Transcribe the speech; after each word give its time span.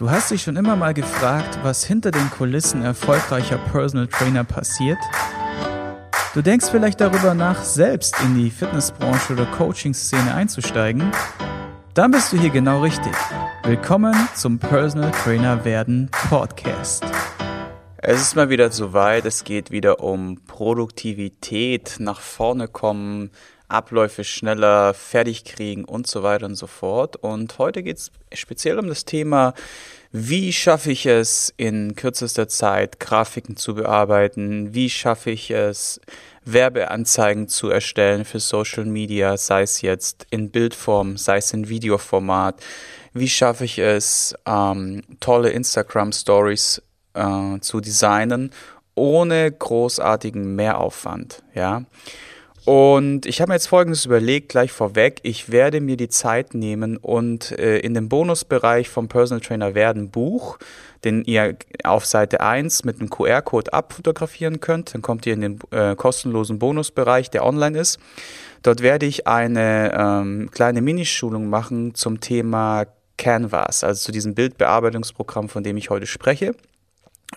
Du 0.00 0.10
hast 0.10 0.30
dich 0.30 0.40
schon 0.40 0.56
immer 0.56 0.76
mal 0.76 0.94
gefragt, 0.94 1.58
was 1.62 1.84
hinter 1.84 2.10
den 2.10 2.30
Kulissen 2.30 2.82
erfolgreicher 2.82 3.58
Personal 3.58 4.06
Trainer 4.06 4.44
passiert? 4.44 4.96
Du 6.32 6.40
denkst 6.40 6.68
vielleicht 6.70 7.02
darüber 7.02 7.34
nach, 7.34 7.62
selbst 7.62 8.16
in 8.24 8.34
die 8.34 8.48
Fitnessbranche 8.50 9.34
oder 9.34 9.44
Coaching-Szene 9.44 10.32
einzusteigen? 10.32 11.12
Dann 11.92 12.12
bist 12.12 12.32
du 12.32 12.38
hier 12.38 12.48
genau 12.48 12.80
richtig. 12.80 13.12
Willkommen 13.62 14.14
zum 14.34 14.58
Personal 14.58 15.10
Trainer 15.10 15.66
werden 15.66 16.10
Podcast. 16.30 17.04
Es 17.98 18.22
ist 18.22 18.36
mal 18.36 18.48
wieder 18.48 18.70
soweit, 18.70 19.26
es 19.26 19.44
geht 19.44 19.70
wieder 19.70 20.00
um 20.00 20.40
Produktivität, 20.46 21.96
nach 21.98 22.20
vorne 22.20 22.68
kommen, 22.68 23.32
Abläufe 23.70 24.24
schneller 24.24 24.94
fertig 24.94 25.44
kriegen 25.44 25.84
und 25.84 26.06
so 26.06 26.22
weiter 26.22 26.46
und 26.46 26.56
so 26.56 26.66
fort. 26.66 27.16
Und 27.16 27.58
heute 27.58 27.82
geht 27.82 27.98
es 27.98 28.10
speziell 28.32 28.78
um 28.78 28.88
das 28.88 29.04
Thema, 29.04 29.54
wie 30.12 30.52
schaffe 30.52 30.90
ich 30.90 31.06
es 31.06 31.54
in 31.56 31.94
kürzester 31.94 32.48
Zeit, 32.48 32.98
Grafiken 32.98 33.56
zu 33.56 33.76
bearbeiten? 33.76 34.74
Wie 34.74 34.90
schaffe 34.90 35.30
ich 35.30 35.52
es, 35.52 36.00
Werbeanzeigen 36.44 37.46
zu 37.46 37.70
erstellen 37.70 38.24
für 38.24 38.40
Social 38.40 38.86
Media, 38.86 39.36
sei 39.36 39.62
es 39.62 39.82
jetzt 39.82 40.26
in 40.30 40.50
Bildform, 40.50 41.16
sei 41.16 41.36
es 41.36 41.52
in 41.52 41.68
Videoformat? 41.68 42.60
Wie 43.12 43.28
schaffe 43.28 43.64
ich 43.64 43.78
es, 43.78 44.34
ähm, 44.46 45.02
tolle 45.20 45.50
Instagram 45.50 46.10
Stories 46.10 46.82
äh, 47.14 47.60
zu 47.60 47.80
designen, 47.80 48.50
ohne 48.96 49.52
großartigen 49.52 50.56
Mehraufwand? 50.56 51.44
Ja. 51.54 51.84
Und 52.64 53.26
ich 53.26 53.40
habe 53.40 53.50
mir 53.50 53.54
jetzt 53.54 53.68
Folgendes 53.68 54.04
überlegt, 54.04 54.50
gleich 54.50 54.70
vorweg. 54.70 55.20
Ich 55.22 55.50
werde 55.50 55.80
mir 55.80 55.96
die 55.96 56.08
Zeit 56.08 56.54
nehmen 56.54 56.96
und 56.98 57.52
äh, 57.58 57.78
in 57.78 57.94
dem 57.94 58.08
Bonusbereich 58.08 58.88
vom 58.88 59.08
Personal 59.08 59.40
Trainer 59.40 59.74
werden 59.74 60.10
Buch, 60.10 60.58
den 61.04 61.24
ihr 61.24 61.56
auf 61.84 62.04
Seite 62.04 62.40
1 62.40 62.84
mit 62.84 63.00
einem 63.00 63.08
QR-Code 63.08 63.72
abfotografieren 63.72 64.60
könnt. 64.60 64.94
Dann 64.94 65.02
kommt 65.02 65.26
ihr 65.26 65.34
in 65.34 65.40
den 65.40 65.58
äh, 65.70 65.96
kostenlosen 65.96 66.58
Bonusbereich, 66.58 67.30
der 67.30 67.46
online 67.46 67.78
ist. 67.78 67.98
Dort 68.62 68.82
werde 68.82 69.06
ich 69.06 69.26
eine 69.26 69.92
ähm, 69.94 70.50
kleine 70.52 70.82
Minischulung 70.82 71.48
machen 71.48 71.94
zum 71.94 72.20
Thema 72.20 72.84
Canvas, 73.16 73.84
also 73.84 74.06
zu 74.06 74.12
diesem 74.12 74.34
Bildbearbeitungsprogramm, 74.34 75.48
von 75.48 75.62
dem 75.62 75.76
ich 75.78 75.88
heute 75.88 76.06
spreche. 76.06 76.54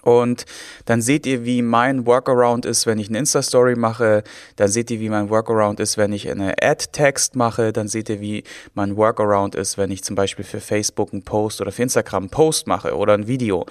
Und 0.03 0.45
dann 0.85 1.01
seht 1.01 1.25
ihr, 1.25 1.45
wie 1.45 1.61
mein 1.61 2.05
Workaround 2.05 2.65
ist, 2.65 2.85
wenn 2.85 2.99
ich 2.99 3.09
eine 3.09 3.19
Insta-Story 3.19 3.75
mache. 3.75 4.23
Dann 4.57 4.67
seht 4.67 4.91
ihr, 4.91 4.99
wie 4.99 5.09
mein 5.09 5.29
Workaround 5.29 5.79
ist, 5.79 5.97
wenn 5.97 6.11
ich 6.11 6.29
eine 6.29 6.55
Ad-Text 6.61 7.35
mache. 7.35 7.73
Dann 7.73 7.87
seht 7.87 8.09
ihr, 8.09 8.19
wie 8.19 8.43
mein 8.73 8.97
Workaround 8.97 9.55
ist, 9.55 9.77
wenn 9.77 9.91
ich 9.91 10.03
zum 10.03 10.15
Beispiel 10.15 10.45
für 10.45 10.59
Facebook 10.59 11.13
einen 11.13 11.23
Post 11.23 11.61
oder 11.61 11.71
für 11.71 11.83
Instagram 11.83 12.23
einen 12.23 12.29
Post 12.29 12.67
mache 12.67 12.95
oder 12.95 13.13
ein 13.13 13.27
Video. 13.27 13.65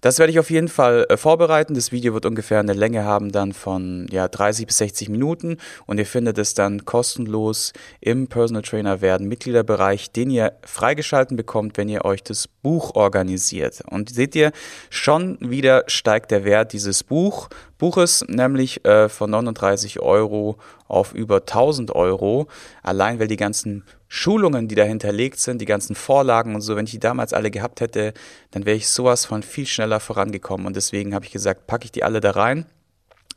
Das 0.00 0.18
werde 0.18 0.30
ich 0.32 0.38
auf 0.38 0.50
jeden 0.50 0.68
Fall 0.68 1.06
äh, 1.08 1.16
vorbereiten. 1.16 1.74
Das 1.74 1.92
Video 1.92 2.14
wird 2.14 2.24
ungefähr 2.26 2.60
eine 2.60 2.72
Länge 2.72 3.04
haben 3.04 3.32
dann 3.32 3.52
von 3.52 4.06
ja, 4.10 4.28
30 4.28 4.66
bis 4.66 4.78
60 4.78 5.08
Minuten 5.08 5.58
und 5.86 5.98
ihr 5.98 6.06
findet 6.06 6.38
es 6.38 6.54
dann 6.54 6.84
kostenlos 6.84 7.72
im 8.00 8.26
Personal 8.28 8.62
Trainer 8.62 9.00
werden 9.00 9.28
Mitgliederbereich, 9.28 10.10
den 10.10 10.30
ihr 10.30 10.54
freigeschalten 10.64 11.36
bekommt, 11.36 11.76
wenn 11.76 11.88
ihr 11.88 12.04
euch 12.04 12.22
das 12.22 12.48
Buch 12.48 12.94
organisiert. 12.94 13.82
Und 13.90 14.10
seht 14.10 14.34
ihr, 14.34 14.52
schon 14.88 15.38
wieder 15.40 15.84
steigt 15.86 16.30
der 16.30 16.44
Wert 16.44 16.72
dieses 16.72 17.04
Buch, 17.04 17.48
Buches, 17.80 18.24
nämlich 18.28 18.84
äh, 18.84 19.08
von 19.08 19.30
39 19.30 19.98
Euro 20.00 20.58
auf 20.86 21.12
über 21.14 21.38
1000 21.38 21.92
Euro, 21.94 22.46
allein 22.82 23.18
weil 23.18 23.26
die 23.26 23.36
ganzen 23.36 23.84
Schulungen, 24.06 24.68
die 24.68 24.74
da 24.74 24.84
hinterlegt 24.84 25.40
sind, 25.40 25.60
die 25.60 25.66
ganzen 25.66 25.96
Vorlagen 25.96 26.54
und 26.54 26.60
so, 26.60 26.76
wenn 26.76 26.84
ich 26.84 26.92
die 26.92 27.00
damals 27.00 27.32
alle 27.32 27.50
gehabt 27.50 27.80
hätte, 27.80 28.12
dann 28.50 28.66
wäre 28.66 28.76
ich 28.76 28.88
sowas 28.88 29.24
von 29.24 29.42
viel 29.42 29.66
schneller 29.66 29.98
vorangekommen. 29.98 30.66
Und 30.66 30.76
deswegen 30.76 31.14
habe 31.14 31.24
ich 31.24 31.32
gesagt, 31.32 31.66
packe 31.66 31.86
ich 31.86 31.92
die 31.92 32.04
alle 32.04 32.20
da 32.20 32.32
rein. 32.32 32.66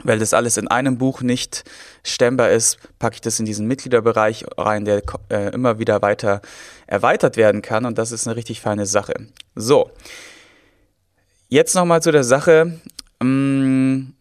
Weil 0.03 0.19
das 0.19 0.33
alles 0.33 0.57
in 0.57 0.67
einem 0.67 0.97
Buch 0.97 1.21
nicht 1.21 1.63
stemmbar 2.03 2.49
ist, 2.49 2.79
packe 2.99 3.15
ich 3.15 3.21
das 3.21 3.39
in 3.39 3.45
diesen 3.45 3.67
Mitgliederbereich 3.67 4.45
rein, 4.57 4.83
der 4.83 5.03
äh, 5.29 5.53
immer 5.53 5.79
wieder 5.79 6.01
weiter 6.01 6.41
erweitert 6.87 7.37
werden 7.37 7.61
kann. 7.61 7.85
Und 7.85 7.97
das 7.97 8.11
ist 8.11 8.27
eine 8.27 8.35
richtig 8.35 8.59
feine 8.59 8.85
Sache. 8.85 9.13
So, 9.55 9.91
jetzt 11.47 11.75
nochmal 11.75 12.01
zu 12.01 12.11
der 12.11 12.23
Sache. 12.23 12.81
Mm, 13.21 14.12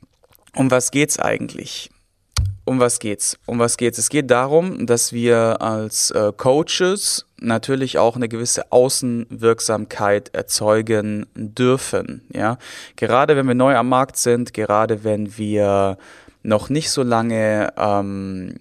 um 0.56 0.70
was 0.70 0.90
geht's 0.90 1.18
eigentlich? 1.18 1.90
um 2.64 2.80
was 2.80 2.98
geht's? 2.98 3.38
Um 3.46 3.58
was 3.58 3.76
geht's? 3.76 3.98
Es 3.98 4.08
geht 4.08 4.30
darum, 4.30 4.86
dass 4.86 5.12
wir 5.12 5.60
als 5.60 6.10
äh, 6.12 6.32
Coaches 6.36 7.26
natürlich 7.40 7.98
auch 7.98 8.14
eine 8.16 8.28
gewisse 8.28 8.70
Außenwirksamkeit 8.70 10.34
erzeugen 10.34 11.26
dürfen. 11.34 12.22
Ja, 12.32 12.58
gerade 12.96 13.36
wenn 13.36 13.46
wir 13.46 13.54
neu 13.54 13.76
am 13.76 13.88
Markt 13.88 14.16
sind, 14.16 14.54
gerade 14.54 15.02
wenn 15.02 15.36
wir 15.36 15.98
noch 16.42 16.69
nicht 16.69 16.90
so 16.90 17.02
lange 17.02 17.72
ähm, 17.76 18.60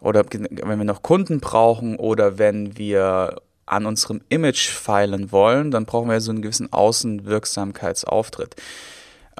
oder 0.00 0.24
wenn 0.30 0.78
wir 0.78 0.84
noch 0.84 1.02
Kunden 1.02 1.40
brauchen 1.40 1.96
oder 1.96 2.38
wenn 2.38 2.78
wir 2.78 3.42
an 3.66 3.86
unserem 3.86 4.20
Image 4.28 4.70
feilen 4.70 5.30
wollen, 5.32 5.70
dann 5.70 5.86
brauchen 5.86 6.08
wir 6.08 6.20
so 6.20 6.30
einen 6.30 6.42
gewissen 6.42 6.72
Außenwirksamkeitsauftritt. 6.72 8.56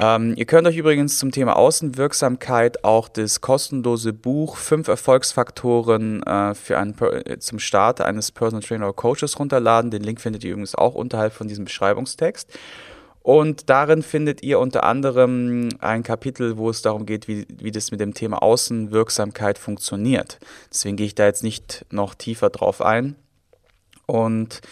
Ähm, 0.03 0.33
ihr 0.35 0.47
könnt 0.47 0.67
euch 0.67 0.79
übrigens 0.79 1.19
zum 1.19 1.31
Thema 1.31 1.57
Außenwirksamkeit 1.57 2.85
auch 2.85 3.07
das 3.07 3.43
kostenlose 3.43 4.15
Buch 4.15 4.57
Fünf 4.57 4.89
Erfolgsfaktoren 4.89 6.23
äh, 6.23 6.55
für 6.55 6.79
einen, 6.79 6.97
äh, 6.99 7.39
zum 7.39 7.59
Start 7.59 8.01
eines 8.01 8.33
Personal 8.33 8.63
Trainer 8.63 8.87
oder 8.87 8.95
Coaches 8.95 9.39
runterladen. 9.39 9.91
Den 9.91 10.03
Link 10.03 10.23
findet 10.23 10.43
ihr 10.43 10.53
übrigens 10.53 10.75
auch 10.75 10.95
unterhalb 10.95 11.35
von 11.35 11.49
diesem 11.49 11.67
Beschreibungstext. 11.67 12.51
Und 13.23 13.69
darin 13.69 14.03
findet 14.03 14.43
ihr 14.43 14.59
unter 14.59 14.85
anderem 14.85 15.69
ein 15.81 16.03
Kapitel, 16.03 16.57
wo 16.57 16.71
es 16.71 16.81
darum 16.81 17.05
geht, 17.05 17.29
wie, 17.29 17.47
wie 17.59 17.71
das 17.71 17.91
mit 17.91 18.01
dem 18.01 18.15
Thema 18.15 18.43
Außenwirksamkeit 18.43 19.59
funktioniert. 19.59 20.39
Deswegen 20.71 20.97
gehe 20.97 21.07
ich 21.09 21.15
da 21.15 21.27
jetzt 21.27 21.43
nicht 21.43 21.85
noch 21.91 22.15
tiefer 22.15 22.49
drauf 22.49 22.81
ein. 22.81 23.17
Und 24.07 24.63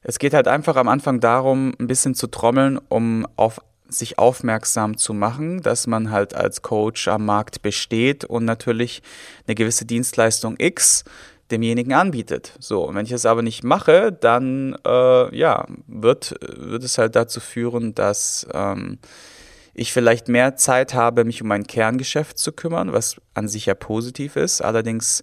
es 0.00 0.18
geht 0.18 0.32
halt 0.32 0.48
einfach 0.48 0.76
am 0.76 0.88
Anfang 0.88 1.20
darum, 1.20 1.74
ein 1.78 1.86
bisschen 1.86 2.14
zu 2.14 2.26
trommeln, 2.26 2.80
um 2.88 3.26
auf 3.36 3.60
sich 3.94 4.18
aufmerksam 4.18 4.96
zu 4.96 5.14
machen, 5.14 5.62
dass 5.62 5.86
man 5.86 6.10
halt 6.10 6.34
als 6.34 6.62
Coach 6.62 7.08
am 7.08 7.24
Markt 7.24 7.62
besteht 7.62 8.24
und 8.24 8.44
natürlich 8.44 9.02
eine 9.46 9.54
gewisse 9.54 9.84
Dienstleistung 9.84 10.56
X 10.58 11.04
demjenigen 11.50 11.92
anbietet. 11.92 12.54
So, 12.58 12.84
und 12.84 12.94
wenn 12.94 13.06
ich 13.06 13.12
es 13.12 13.26
aber 13.26 13.42
nicht 13.42 13.62
mache, 13.62 14.10
dann 14.12 14.76
äh, 14.86 15.36
ja, 15.36 15.66
wird, 15.86 16.34
wird 16.40 16.82
es 16.82 16.98
halt 16.98 17.14
dazu 17.14 17.40
führen, 17.40 17.94
dass 17.94 18.46
ähm, 18.52 18.98
ich 19.74 19.92
vielleicht 19.92 20.28
mehr 20.28 20.56
Zeit 20.56 20.94
habe, 20.94 21.24
mich 21.24 21.42
um 21.42 21.48
mein 21.48 21.66
Kerngeschäft 21.66 22.38
zu 22.38 22.52
kümmern, 22.52 22.92
was 22.92 23.16
an 23.34 23.48
sich 23.48 23.66
ja 23.66 23.74
positiv 23.74 24.36
ist. 24.36 24.62
Allerdings 24.62 25.22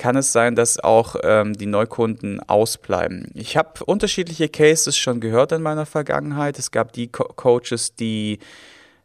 kann 0.00 0.16
es 0.16 0.32
sein, 0.32 0.54
dass 0.54 0.80
auch 0.80 1.14
ähm, 1.22 1.52
die 1.52 1.66
Neukunden 1.66 2.40
ausbleiben. 2.40 3.30
Ich 3.34 3.58
habe 3.58 3.84
unterschiedliche 3.84 4.48
Cases 4.48 4.96
schon 4.96 5.20
gehört 5.20 5.52
in 5.52 5.60
meiner 5.60 5.84
Vergangenheit. 5.84 6.58
Es 6.58 6.70
gab 6.70 6.94
die 6.94 7.08
Co 7.08 7.24
Coaches, 7.24 7.94
die 7.96 8.38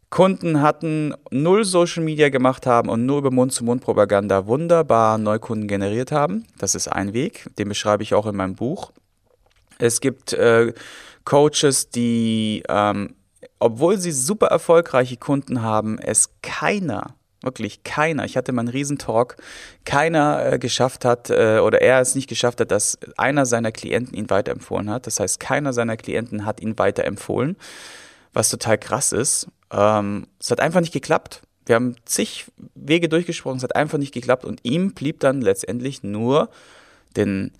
Kunden 0.10 0.62
hatten, 0.62 1.14
null 1.32 1.66
Social 1.66 2.02
Media 2.02 2.30
gemacht 2.30 2.66
haben 2.66 2.88
und 2.88 3.06
nur 3.06 3.18
über 3.18 3.30
Mund-zu-Mund-Propaganda 3.30 4.48
wunderbar 4.48 5.18
Neukunden 5.18 5.68
generiert 5.68 6.14
haben. 6.14 6.46
Das 6.60 6.76
ist 6.76 6.88
ein 6.88 7.12
Weg, 7.12 7.50
den 7.60 7.68
beschreibe 7.68 8.02
ich 8.02 8.14
auch 8.14 8.26
in 8.26 8.38
meinem 8.38 8.56
Buch. 8.56 8.94
Es 9.78 10.00
gibt 10.00 10.32
äh, 10.32 10.72
Coaches, 11.26 11.90
die, 11.90 12.64
ähm, 12.70 13.16
obwohl 13.60 13.98
sie 13.98 14.14
super 14.14 14.48
erfolgreiche 14.48 15.18
Kunden 15.18 15.62
haben, 15.62 16.00
es 16.00 16.30
keiner 16.42 17.16
Wirklich 17.46 17.84
keiner. 17.84 18.26
Ich 18.26 18.38
hatte 18.38 18.52
mal 18.52 18.62
einen 18.62 18.70
Riesentalk. 18.70 19.38
Keiner 19.86 20.54
äh, 20.54 20.60
geschafft 20.60 21.06
hat 21.06 21.30
äh, 21.30 21.60
oder 21.60 21.80
er 21.80 22.02
es 22.02 22.16
nicht 22.16 22.28
geschafft 22.28 22.60
hat, 22.60 22.72
dass 22.72 22.98
einer 23.18 23.46
seiner 23.46 23.72
Klienten 23.72 24.16
ihn 24.16 24.32
weiterempfohlen 24.32 24.90
hat. 24.90 25.06
Das 25.06 25.20
heißt, 25.20 25.40
keiner 25.40 25.72
seiner 25.72 25.96
Klienten 25.96 26.46
hat 26.46 26.60
ihn 26.60 26.78
weiterempfohlen, 26.80 27.56
was 28.34 28.50
total 28.50 28.80
krass 28.80 29.12
ist. 29.12 29.48
Ähm, 29.72 30.26
es 30.40 30.50
hat 30.50 30.60
einfach 30.60 30.82
nicht 30.82 30.92
geklappt. 30.92 31.44
Wir 31.68 31.76
haben 31.76 31.96
zig 32.06 32.46
Wege 32.74 33.10
durchgesprochen, 33.10 33.58
es 33.58 33.64
hat 33.64 33.76
einfach 33.76 34.00
nicht 34.00 34.14
geklappt 34.14 34.44
und 34.44 34.62
ihm 34.64 34.94
blieb 34.94 35.20
dann 35.20 35.42
letztendlich 35.42 36.02
nur 36.02 36.50
den 37.16 37.52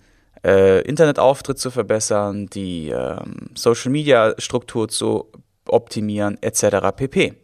äh, 0.44 0.82
Internetauftritt 0.82 1.58
zu 1.58 1.70
verbessern, 1.70 2.46
die 2.46 2.88
ähm, 2.88 3.50
Social 3.54 3.90
Media 3.92 4.34
Struktur 4.38 4.88
zu 4.88 5.30
optimieren, 5.68 6.38
etc. 6.40 6.94
pp. 6.96 7.34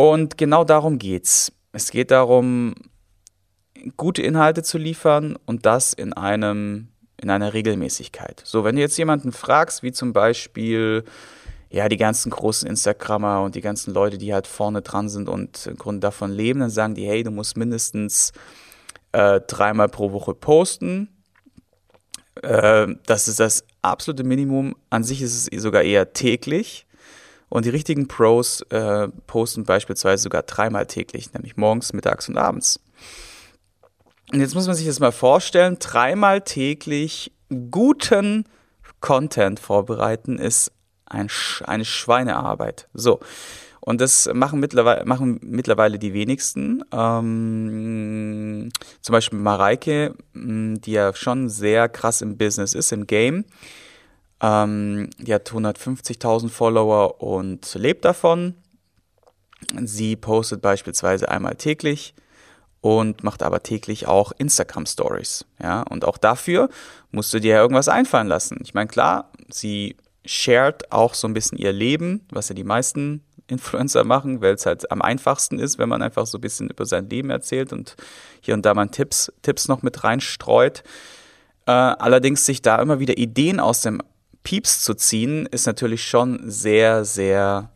Und 0.00 0.38
genau 0.38 0.64
darum 0.64 0.98
geht's. 0.98 1.52
Es 1.72 1.90
geht 1.90 2.10
darum, 2.10 2.74
gute 3.98 4.22
Inhalte 4.22 4.62
zu 4.62 4.78
liefern 4.78 5.36
und 5.44 5.66
das 5.66 5.92
in 5.92 6.14
einem 6.14 6.88
in 7.20 7.28
einer 7.28 7.52
Regelmäßigkeit. 7.52 8.40
So, 8.46 8.64
wenn 8.64 8.76
du 8.76 8.80
jetzt 8.80 8.96
jemanden 8.96 9.32
fragst, 9.32 9.82
wie 9.82 9.92
zum 9.92 10.14
Beispiel 10.14 11.04
ja 11.68 11.86
die 11.90 11.98
ganzen 11.98 12.30
großen 12.30 12.66
Instagrammer 12.66 13.42
und 13.42 13.56
die 13.56 13.60
ganzen 13.60 13.92
Leute, 13.92 14.16
die 14.16 14.32
halt 14.32 14.46
vorne 14.46 14.80
dran 14.80 15.10
sind 15.10 15.28
und 15.28 15.66
im 15.66 15.76
Grunde 15.76 16.00
davon 16.00 16.30
leben, 16.32 16.60
dann 16.60 16.70
sagen 16.70 16.94
die, 16.94 17.06
hey, 17.06 17.22
du 17.22 17.30
musst 17.30 17.58
mindestens 17.58 18.32
äh, 19.12 19.38
dreimal 19.46 19.90
pro 19.90 20.12
Woche 20.12 20.34
posten 20.34 21.10
Äh, 22.42 22.86
das 23.04 23.28
ist 23.28 23.38
das 23.38 23.64
absolute 23.82 24.24
Minimum. 24.24 24.76
An 24.88 25.04
sich 25.04 25.20
ist 25.20 25.52
es 25.52 25.62
sogar 25.62 25.82
eher 25.82 26.14
täglich. 26.14 26.86
Und 27.50 27.66
die 27.66 27.70
richtigen 27.70 28.08
Pros 28.08 28.62
äh, 28.70 29.08
posten 29.26 29.64
beispielsweise 29.64 30.22
sogar 30.22 30.44
dreimal 30.44 30.86
täglich, 30.86 31.34
nämlich 31.34 31.56
morgens, 31.56 31.92
mittags 31.92 32.28
und 32.28 32.38
abends. 32.38 32.80
Und 34.32 34.40
jetzt 34.40 34.54
muss 34.54 34.66
man 34.66 34.76
sich 34.76 34.86
das 34.86 35.00
mal 35.00 35.12
vorstellen, 35.12 35.76
dreimal 35.80 36.40
täglich 36.40 37.32
guten 37.70 38.44
Content 39.00 39.58
vorbereiten 39.58 40.38
ist 40.38 40.72
ein, 41.06 41.28
eine 41.64 41.84
Schweinearbeit. 41.84 42.88
So. 42.94 43.18
Und 43.80 44.00
das 44.00 44.30
machen 44.32 44.60
mittlerweile, 44.60 45.04
machen 45.04 45.40
mittlerweile 45.42 45.98
die 45.98 46.12
wenigsten. 46.12 46.84
Ähm, 46.92 48.68
zum 49.00 49.12
Beispiel 49.12 49.38
Mareike, 49.38 50.14
die 50.34 50.92
ja 50.92 51.14
schon 51.14 51.48
sehr 51.48 51.88
krass 51.88 52.20
im 52.20 52.36
Business 52.36 52.74
ist, 52.74 52.92
im 52.92 53.06
Game. 53.06 53.44
Ähm, 54.40 55.10
die 55.18 55.34
hat 55.34 55.50
150.000 55.50 56.48
Follower 56.48 57.20
und 57.22 57.74
lebt 57.74 58.04
davon. 58.04 58.54
Sie 59.82 60.16
postet 60.16 60.62
beispielsweise 60.62 61.28
einmal 61.28 61.56
täglich 61.56 62.14
und 62.80 63.22
macht 63.22 63.42
aber 63.42 63.62
täglich 63.62 64.06
auch 64.06 64.32
Instagram 64.32 64.86
Stories. 64.86 65.44
Ja, 65.62 65.82
und 65.82 66.04
auch 66.04 66.16
dafür 66.16 66.70
musst 67.10 67.32
du 67.34 67.40
dir 67.40 67.54
ja 67.54 67.60
irgendwas 67.60 67.88
einfallen 67.88 68.26
lassen. 68.26 68.58
Ich 68.62 68.74
meine, 68.74 68.88
klar, 68.88 69.30
sie 69.50 69.96
shared 70.24 70.90
auch 70.92 71.14
so 71.14 71.28
ein 71.28 71.34
bisschen 71.34 71.58
ihr 71.58 71.72
Leben, 71.72 72.26
was 72.30 72.48
ja 72.48 72.54
die 72.54 72.64
meisten 72.64 73.22
Influencer 73.48 74.04
machen, 74.04 74.40
weil 74.40 74.54
es 74.54 74.64
halt 74.64 74.90
am 74.90 75.02
einfachsten 75.02 75.58
ist, 75.58 75.78
wenn 75.78 75.88
man 75.88 76.02
einfach 76.02 76.26
so 76.26 76.38
ein 76.38 76.40
bisschen 76.40 76.70
über 76.70 76.86
sein 76.86 77.10
Leben 77.10 77.30
erzählt 77.30 77.72
und 77.72 77.96
hier 78.40 78.54
und 78.54 78.64
da 78.64 78.74
mal 78.74 78.86
Tipps, 78.86 79.32
Tipps 79.42 79.66
noch 79.68 79.82
mit 79.82 80.04
reinstreut. 80.04 80.84
Äh, 81.66 81.72
allerdings 81.72 82.46
sich 82.46 82.62
da 82.62 82.80
immer 82.80 83.00
wieder 83.00 83.18
Ideen 83.18 83.58
aus 83.60 83.82
dem 83.82 84.00
Pieps 84.50 84.82
zu 84.82 84.94
ziehen, 84.94 85.46
ist 85.46 85.66
natürlich 85.66 86.04
schon 86.04 86.50
sehr, 86.50 87.04
sehr 87.04 87.70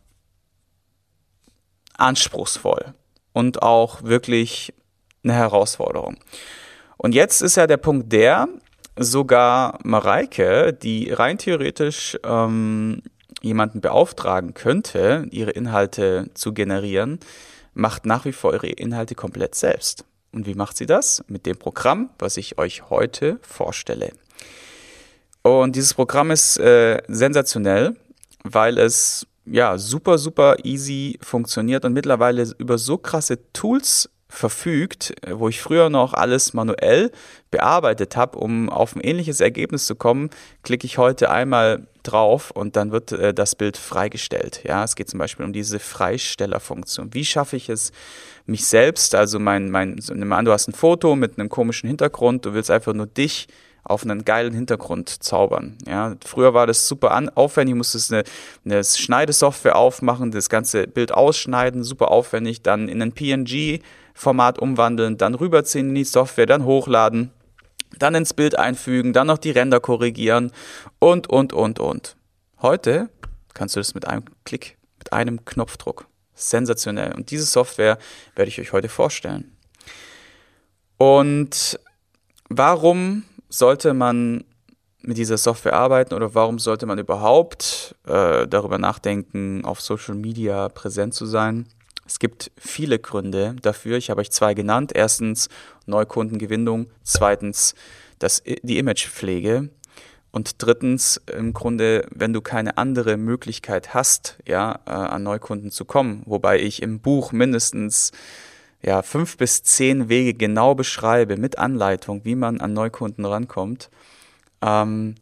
anspruchsvoll 1.97 2.93
und 3.31 3.61
auch 3.63 4.03
wirklich 4.03 4.73
eine 5.23 5.31
Herausforderung. 5.35 6.17
Und 6.97 7.15
jetzt 7.15 7.41
ist 7.41 7.55
ja 7.55 7.65
der 7.65 7.77
Punkt 7.77 8.11
der, 8.11 8.49
sogar 8.97 9.79
Mareike, 9.85 10.73
die 10.73 11.13
rein 11.13 11.37
theoretisch 11.37 12.17
ähm, 12.25 13.01
jemanden 13.41 13.79
beauftragen 13.79 14.53
könnte, 14.53 15.27
ihre 15.31 15.51
Inhalte 15.51 16.29
zu 16.33 16.53
generieren, 16.53 17.21
macht 17.73 18.05
nach 18.05 18.25
wie 18.25 18.33
vor 18.33 18.51
ihre 18.51 18.67
Inhalte 18.67 19.15
komplett 19.15 19.55
selbst. 19.55 20.03
Und 20.33 20.45
wie 20.45 20.55
macht 20.55 20.75
sie 20.75 20.87
das? 20.87 21.23
Mit 21.29 21.45
dem 21.45 21.55
Programm, 21.55 22.09
was 22.19 22.35
ich 22.35 22.57
euch 22.57 22.89
heute 22.89 23.39
vorstelle. 23.43 24.11
Und 25.45 25.75
dieses 25.75 25.93
Programm 25.93 26.31
ist 26.31 26.57
äh, 26.57 27.03
sensationell, 27.07 27.95
weil 28.43 28.79
es 28.79 29.27
ja 29.45 29.77
super, 29.77 30.17
super 30.17 30.55
easy 30.63 31.19
funktioniert 31.21 31.85
und 31.85 31.93
mittlerweile 31.93 32.51
über 32.57 32.79
so 32.79 32.97
krasse 32.97 33.37
Tools 33.53 34.09
verfügt, 34.27 35.13
wo 35.29 35.47
ich 35.47 35.61
früher 35.61 35.91
noch 35.91 36.15
alles 36.15 36.55
manuell 36.55 37.11
bearbeitet 37.51 38.15
habe, 38.15 38.39
um 38.39 38.71
auf 38.71 38.95
ein 38.95 39.01
ähnliches 39.01 39.39
Ergebnis 39.39 39.85
zu 39.85 39.93
kommen, 39.93 40.31
klicke 40.63 40.87
ich 40.87 40.97
heute 40.97 41.29
einmal 41.29 41.85
drauf 42.01 42.49
und 42.49 42.75
dann 42.75 42.91
wird 42.91 43.11
äh, 43.11 43.31
das 43.31 43.53
Bild 43.53 43.77
freigestellt. 43.77 44.61
Ja, 44.63 44.83
es 44.83 44.95
geht 44.95 45.11
zum 45.11 45.19
Beispiel 45.19 45.45
um 45.45 45.53
diese 45.53 45.77
Freistellerfunktion. 45.77 47.13
Wie 47.13 47.23
schaffe 47.23 47.55
ich 47.55 47.69
es, 47.69 47.91
mich 48.47 48.65
selbst, 48.65 49.13
also 49.13 49.37
mein, 49.37 49.69
mein, 49.69 49.99
nimm 50.11 50.33
an, 50.33 50.45
du 50.45 50.51
hast 50.51 50.67
ein 50.69 50.73
Foto 50.73 51.15
mit 51.15 51.37
einem 51.37 51.49
komischen 51.49 51.87
Hintergrund, 51.87 52.45
du 52.45 52.55
willst 52.55 52.71
einfach 52.71 52.93
nur 52.93 53.05
dich 53.05 53.47
auf 53.85 54.03
einen 54.03 54.25
geilen 54.25 54.53
Hintergrund 54.53 55.23
zaubern. 55.23 55.77
Ja, 55.87 56.15
früher 56.25 56.53
war 56.53 56.65
das 56.67 56.87
super 56.87 57.17
aufwendig, 57.35 57.75
musstest 57.75 58.11
eine, 58.11 58.23
eine 58.65 58.83
Schneidesoftware 58.83 59.75
aufmachen, 59.75 60.31
das 60.31 60.49
ganze 60.49 60.87
Bild 60.87 61.13
ausschneiden, 61.13 61.83
super 61.83 62.09
aufwendig, 62.09 62.63
dann 62.63 62.89
in 62.89 63.01
ein 63.01 63.13
PNG-Format 63.13 64.57
umwandeln, 64.59 65.17
dann 65.17 65.35
rüberziehen 65.35 65.89
in 65.89 65.95
die 65.95 66.03
Software, 66.03 66.47
dann 66.47 66.65
hochladen, 66.65 67.29
dann 67.99 68.15
ins 68.15 68.33
Bild 68.33 68.57
einfügen, 68.57 69.13
dann 69.13 69.27
noch 69.27 69.37
die 69.37 69.51
Ränder 69.51 69.79
korrigieren 69.79 70.51
und, 70.97 71.29
und, 71.29 71.53
und, 71.53 71.79
und. 71.79 72.17
Heute 72.61 73.09
kannst 73.53 73.75
du 73.75 73.79
das 73.79 73.93
mit 73.93 74.07
einem 74.07 74.25
Klick, 74.45 74.77
mit 74.97 75.13
einem 75.13 75.45
Knopfdruck. 75.45 76.07
Sensationell. 76.33 77.13
Und 77.13 77.31
diese 77.31 77.45
Software 77.45 77.97
werde 78.35 78.49
ich 78.49 78.59
euch 78.59 78.73
heute 78.73 78.89
vorstellen. 78.89 79.55
Und 80.97 81.79
warum 82.49 83.23
sollte 83.57 83.93
man 83.93 84.43
mit 85.01 85.17
dieser 85.17 85.37
Software 85.37 85.73
arbeiten 85.73 86.13
oder 86.13 86.33
warum 86.35 86.59
sollte 86.59 86.85
man 86.85 86.97
überhaupt 86.97 87.95
äh, 88.07 88.47
darüber 88.47 88.77
nachdenken, 88.77 89.63
auf 89.63 89.81
Social 89.81 90.15
Media 90.15 90.69
präsent 90.69 91.13
zu 91.13 91.25
sein? 91.25 91.67
Es 92.07 92.19
gibt 92.19 92.51
viele 92.57 92.99
Gründe 92.99 93.55
dafür. 93.61 93.97
Ich 93.97 94.09
habe 94.09 94.21
euch 94.21 94.31
zwei 94.31 94.53
genannt. 94.53 94.91
Erstens 94.93 95.49
Neukundengewinnung, 95.85 96.87
zweitens 97.03 97.75
das, 98.19 98.43
die 98.43 98.77
Imagepflege 98.77 99.69
und 100.31 100.61
drittens 100.61 101.21
im 101.35 101.53
Grunde, 101.53 102.05
wenn 102.11 102.33
du 102.33 102.41
keine 102.41 102.77
andere 102.77 103.17
Möglichkeit 103.17 103.93
hast, 103.93 104.37
ja, 104.45 104.79
äh, 104.85 104.91
an 104.91 105.23
Neukunden 105.23 105.71
zu 105.71 105.85
kommen, 105.85 106.23
wobei 106.25 106.59
ich 106.59 106.81
im 106.81 106.99
Buch 106.99 107.31
mindestens 107.31 108.11
ja, 108.81 109.01
fünf 109.01 109.37
bis 109.37 109.63
zehn 109.63 110.09
Wege 110.09 110.33
genau 110.33 110.75
beschreibe 110.75 111.37
mit 111.37 111.57
Anleitung, 111.57 112.23
wie 112.23 112.35
man 112.35 112.61
an 112.61 112.73
Neukunden 112.73 113.25
rankommt, 113.25 113.89
ähm, 114.61 115.15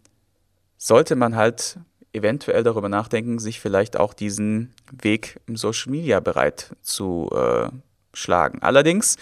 sollte 0.78 1.16
man 1.16 1.36
halt 1.36 1.80
eventuell 2.12 2.64
darüber 2.64 2.90
nachdenken, 2.90 3.40
sich 3.40 3.60
vielleicht 3.60 3.98
auch 3.98 4.14
diesen 4.14 4.74
Weg 4.92 5.40
im 5.48 5.56
Social 5.56 5.92
Media 5.92 6.20
bereit 6.20 6.76
zu 6.82 7.30
äh, 7.34 7.70
schlagen. 8.14 8.62
Allerdings 8.62 9.18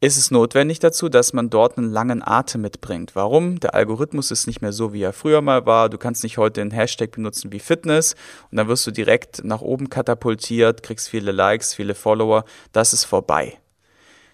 ist 0.00 0.18
es 0.18 0.30
notwendig 0.30 0.80
dazu, 0.80 1.08
dass 1.08 1.32
man 1.32 1.50
dort 1.50 1.78
einen 1.78 1.90
langen 1.90 2.22
Atem 2.22 2.60
mitbringt. 2.60 3.14
Warum? 3.14 3.60
Der 3.60 3.74
Algorithmus 3.74 4.30
ist 4.30 4.46
nicht 4.46 4.60
mehr 4.60 4.72
so, 4.72 4.92
wie 4.92 5.02
er 5.02 5.12
früher 5.12 5.40
mal 5.40 5.66
war. 5.66 5.88
Du 5.88 5.98
kannst 5.98 6.22
nicht 6.22 6.36
heute 6.36 6.60
einen 6.60 6.72
Hashtag 6.72 7.12
benutzen 7.12 7.52
wie 7.52 7.60
Fitness 7.60 8.14
und 8.50 8.58
dann 8.58 8.68
wirst 8.68 8.86
du 8.86 8.90
direkt 8.90 9.44
nach 9.44 9.60
oben 9.60 9.88
katapultiert, 9.88 10.82
kriegst 10.82 11.08
viele 11.08 11.32
Likes, 11.32 11.74
viele 11.74 11.94
Follower. 11.94 12.44
Das 12.72 12.92
ist 12.92 13.04
vorbei. 13.04 13.58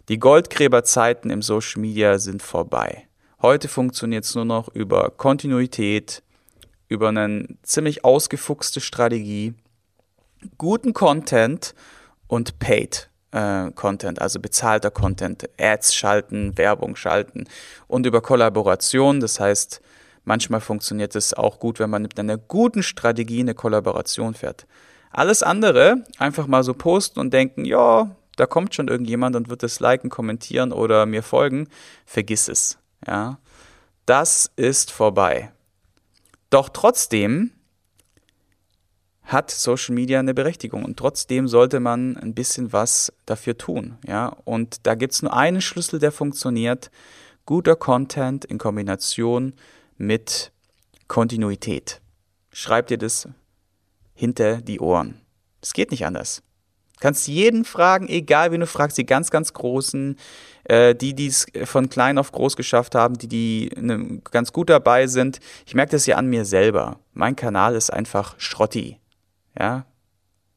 Die 0.08 0.18
Goldgräberzeiten 0.18 1.30
im 1.30 1.42
Social 1.42 1.80
Media 1.80 2.18
sind 2.18 2.42
vorbei. 2.42 3.06
Heute 3.42 3.68
funktioniert 3.68 4.24
es 4.24 4.34
nur 4.34 4.44
noch 4.44 4.68
über 4.74 5.10
Kontinuität, 5.10 6.22
über 6.88 7.10
eine 7.10 7.46
ziemlich 7.62 8.04
ausgefuchste 8.04 8.80
Strategie, 8.80 9.54
guten 10.58 10.94
Content 10.94 11.74
und 12.26 12.58
Paid 12.58 13.09
äh, 13.32 13.70
Content, 13.72 14.20
also 14.20 14.40
bezahlter 14.40 14.90
Content, 14.90 15.48
Ads 15.58 15.94
schalten, 15.94 16.56
Werbung 16.56 16.96
schalten 16.96 17.44
und 17.86 18.06
über 18.06 18.20
Kollaboration. 18.20 19.20
Das 19.20 19.40
heißt, 19.40 19.80
manchmal 20.24 20.60
funktioniert 20.60 21.14
es 21.16 21.34
auch 21.34 21.58
gut, 21.58 21.78
wenn 21.78 21.90
man 21.90 22.02
mit 22.02 22.18
einer 22.18 22.38
guten 22.38 22.82
Strategie 22.82 23.40
eine 23.40 23.54
Kollaboration 23.54 24.34
fährt. 24.34 24.66
Alles 25.10 25.42
andere 25.42 26.04
einfach 26.18 26.46
mal 26.46 26.62
so 26.62 26.74
posten 26.74 27.20
und 27.20 27.32
denken, 27.32 27.64
ja, 27.64 28.14
da 28.36 28.46
kommt 28.46 28.74
schon 28.74 28.88
irgendjemand 28.88 29.36
und 29.36 29.50
wird 29.50 29.62
es 29.62 29.80
liken, 29.80 30.08
kommentieren 30.08 30.72
oder 30.72 31.04
mir 31.04 31.22
folgen, 31.22 31.68
vergiss 32.06 32.48
es. 32.48 32.78
Ja, 33.06 33.38
das 34.06 34.50
ist 34.56 34.90
vorbei. 34.90 35.52
Doch 36.48 36.68
trotzdem 36.68 37.52
hat 39.24 39.50
Social 39.50 39.94
Media 39.94 40.18
eine 40.18 40.34
Berechtigung 40.34 40.84
und 40.84 40.96
trotzdem 40.96 41.46
sollte 41.46 41.80
man 41.80 42.16
ein 42.16 42.34
bisschen 42.34 42.72
was 42.72 43.12
dafür 43.26 43.56
tun. 43.56 43.96
Ja? 44.06 44.36
Und 44.44 44.86
da 44.86 44.94
gibt 44.94 45.12
es 45.12 45.22
nur 45.22 45.34
einen 45.34 45.60
Schlüssel, 45.60 45.98
der 45.98 46.12
funktioniert. 46.12 46.90
Guter 47.46 47.76
Content 47.76 48.44
in 48.44 48.58
Kombination 48.58 49.54
mit 49.96 50.52
Kontinuität. 51.08 52.00
Schreib 52.52 52.88
dir 52.88 52.98
das 52.98 53.28
hinter 54.14 54.60
die 54.60 54.80
Ohren. 54.80 55.20
Es 55.62 55.72
geht 55.72 55.90
nicht 55.90 56.06
anders. 56.06 56.42
Du 56.94 57.00
kannst 57.00 57.26
jeden 57.28 57.64
fragen, 57.64 58.08
egal 58.08 58.52
wie 58.52 58.58
du 58.58 58.66
fragst, 58.66 58.98
die 58.98 59.06
ganz, 59.06 59.30
ganz 59.30 59.54
Großen, 59.54 60.16
äh, 60.64 60.94
die, 60.94 61.14
die 61.14 61.28
es 61.28 61.46
von 61.64 61.88
klein 61.88 62.18
auf 62.18 62.30
groß 62.30 62.56
geschafft 62.56 62.94
haben, 62.94 63.16
die, 63.16 63.26
die 63.26 63.70
ne, 63.76 64.20
ganz 64.30 64.52
gut 64.52 64.68
dabei 64.68 65.06
sind. 65.06 65.40
Ich 65.64 65.74
merke 65.74 65.92
das 65.92 66.04
ja 66.04 66.16
an 66.16 66.26
mir 66.26 66.44
selber. 66.44 67.00
Mein 67.14 67.36
Kanal 67.36 67.74
ist 67.74 67.90
einfach 67.90 68.34
Schrotti. 68.38 68.99
Ja, 69.60 69.84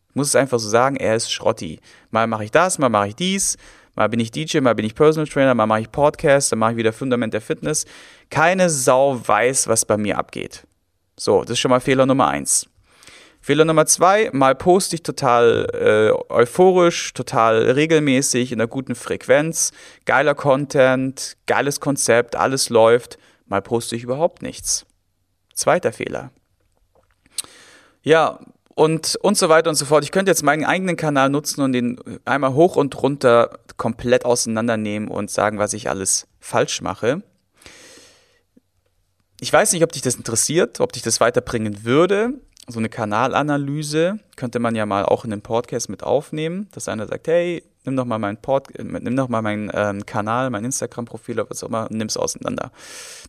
ich 0.08 0.16
muss 0.16 0.30
es 0.30 0.36
einfach 0.38 0.60
so 0.60 0.70
sagen, 0.70 0.96
er 0.96 1.18
ist 1.18 1.30
Schrotti. 1.30 1.82
Mal 2.10 2.26
mache 2.26 2.46
ich 2.46 2.52
das, 2.52 2.80
mal 2.80 2.88
mache 2.88 3.10
ich 3.10 3.16
dies, 3.18 3.58
mal 3.96 4.08
bin 4.08 4.22
ich 4.22 4.32
DJ, 4.32 4.62
mal 4.62 4.76
bin 4.76 4.86
ich 4.86 4.96
Personal 4.96 5.28
Trainer, 5.28 5.54
mal 5.56 5.66
mache 5.66 5.82
ich 5.82 5.92
Podcast, 5.92 6.54
dann 6.54 6.60
mache 6.60 6.72
ich 6.72 6.78
wieder 6.78 6.94
Fundament 6.94 7.34
der 7.34 7.42
Fitness. 7.42 7.84
Keine 8.30 8.70
Sau 8.70 9.20
weiß, 9.28 9.68
was 9.68 9.84
bei 9.84 9.98
mir 9.98 10.18
abgeht. 10.18 10.66
So, 11.18 11.42
das 11.42 11.52
ist 11.52 11.60
schon 11.60 11.70
mal 11.70 11.82
Fehler 11.82 12.06
Nummer 12.06 12.30
eins. 12.30 12.70
Fehler 13.42 13.66
Nummer 13.66 13.86
zwei, 13.88 14.30
mal 14.32 14.56
poste 14.56 14.96
ich 14.96 15.04
total 15.04 15.68
äh, 15.74 16.34
euphorisch, 16.34 17.12
total 17.12 17.72
regelmäßig, 17.72 18.54
in 18.54 18.62
einer 18.62 18.70
guten 18.70 18.96
Frequenz, 18.96 19.74
geiler 20.06 20.34
Content, 20.34 21.36
geiles 21.46 21.82
Konzept, 21.82 22.38
alles 22.38 22.70
läuft. 22.70 23.18
mal 23.48 23.62
poste 23.62 23.98
ich 23.98 24.04
überhaupt 24.04 24.44
nichts. 24.44 24.86
Zweiter 25.54 25.92
Fehler. 25.92 26.32
Ja, 28.02 28.40
und, 28.76 29.16
und 29.18 29.38
so 29.38 29.50
weiter 29.50 29.70
und 29.70 29.76
so 29.76 29.86
fort. 29.86 30.04
Ich 30.04 30.12
könnte 30.12 30.32
jetzt 30.32 30.44
meinen 30.44 30.66
eigenen 30.66 30.96
Kanal 30.96 31.30
nutzen 31.30 31.62
und 31.62 31.74
den 31.74 32.00
einmal 32.26 32.54
hoch 32.54 32.76
und 32.76 33.02
runter 33.02 33.60
komplett 33.78 34.26
auseinandernehmen 34.26 35.10
und 35.10 35.30
sagen, 35.30 35.60
was 35.60 35.74
ich 35.74 35.90
alles 35.90 36.28
falsch 36.40 36.82
mache. 36.82 37.22
Ich 39.40 39.52
weiß 39.52 39.74
nicht, 39.74 39.84
ob 39.84 39.92
dich 39.92 40.02
das 40.02 40.16
interessiert, 40.16 40.80
ob 40.80 40.94
dich 40.94 41.04
das 41.04 41.20
weiterbringen 41.20 41.84
würde. 41.84 42.34
So 42.68 42.80
eine 42.80 42.90
Kanalanalyse 42.90 44.20
könnte 44.38 44.60
man 44.60 44.74
ja 44.74 44.86
mal 44.86 45.04
auch 45.04 45.26
in 45.26 45.34
einem 45.34 45.42
Podcast 45.42 45.90
mit 45.90 46.02
aufnehmen, 46.02 46.70
dass 46.72 46.88
einer 46.88 47.08
sagt, 47.08 47.28
hey, 47.28 47.64
nimm 47.86 47.96
doch 47.96 48.06
mal 48.06 48.20
meinen 48.20 48.38
Pod, 48.38 48.68
nimm 48.78 49.16
doch 49.16 49.30
mal 49.30 49.42
meinen 49.42 49.72
ähm, 49.74 50.06
Kanal, 50.06 50.50
mein 50.50 50.66
Instagram-Profil 50.66 51.40
oder 51.40 51.50
was 51.50 51.64
auch 51.64 51.68
immer, 51.68 51.88
nimm 51.90 52.08
es 52.08 52.18
auseinander. 52.18 52.72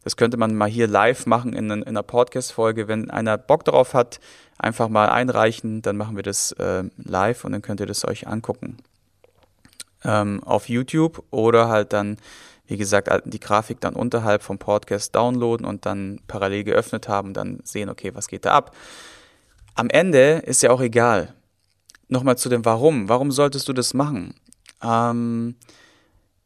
Das 0.03 0.17
könnte 0.17 0.37
man 0.37 0.55
mal 0.55 0.69
hier 0.69 0.87
live 0.87 1.27
machen 1.27 1.53
in, 1.53 1.71
in 1.71 1.85
einer 1.85 2.03
Podcast-Folge. 2.03 2.89
Wenn 2.89 3.11
einer 3.11 3.39
Bock 3.39 3.65
darauf 3.65 3.95
hat, 3.95 4.21
einfach 4.59 4.89
mal 4.89 5.09
einreichen, 5.09 5.83
dann 5.83 5.97
machen 5.97 6.17
wir 6.17 6.23
das 6.23 6.53
äh, 6.53 6.85
live 6.97 7.45
und 7.45 7.53
dann 7.53 7.63
könnt 7.63 7.81
ihr 7.81 7.87
das 7.87 8.05
euch 8.07 8.27
angucken. 8.27 8.77
Ähm, 10.05 10.43
auf 10.45 10.69
YouTube 10.69 11.25
oder 11.31 11.69
halt 11.69 11.93
dann 11.93 12.19
wie 12.67 12.77
gesagt, 12.77 13.11
die 13.27 13.41
Grafik 13.41 13.81
dann 13.81 13.95
unterhalb 13.95 14.43
vom 14.43 14.59
Podcast 14.59 15.15
downloaden 15.15 15.67
und 15.67 15.85
dann 15.85 16.21
parallel 16.27 16.65
geöffnet 16.65 17.09
haben, 17.09 17.35
dann 17.35 17.61
sehen, 17.65 17.91
okay, 17.91 18.15
was 18.15 18.29
geht 18.29 18.47
da 18.47 18.53
ab. 18.53 18.75
Am 19.75 19.91
Ende 19.91 20.43
ist 20.47 20.63
ja 20.63 20.71
auch 20.71 20.81
egal. 20.81 21.35
Nochmal 22.09 22.39
zu 22.39 22.49
dem 22.49 22.65
Warum. 22.65 23.09
Warum 23.09 23.33
solltest 23.33 23.69
du 23.69 23.73
das 23.73 23.93
machen? 23.93 24.35
Ähm, 24.85 25.57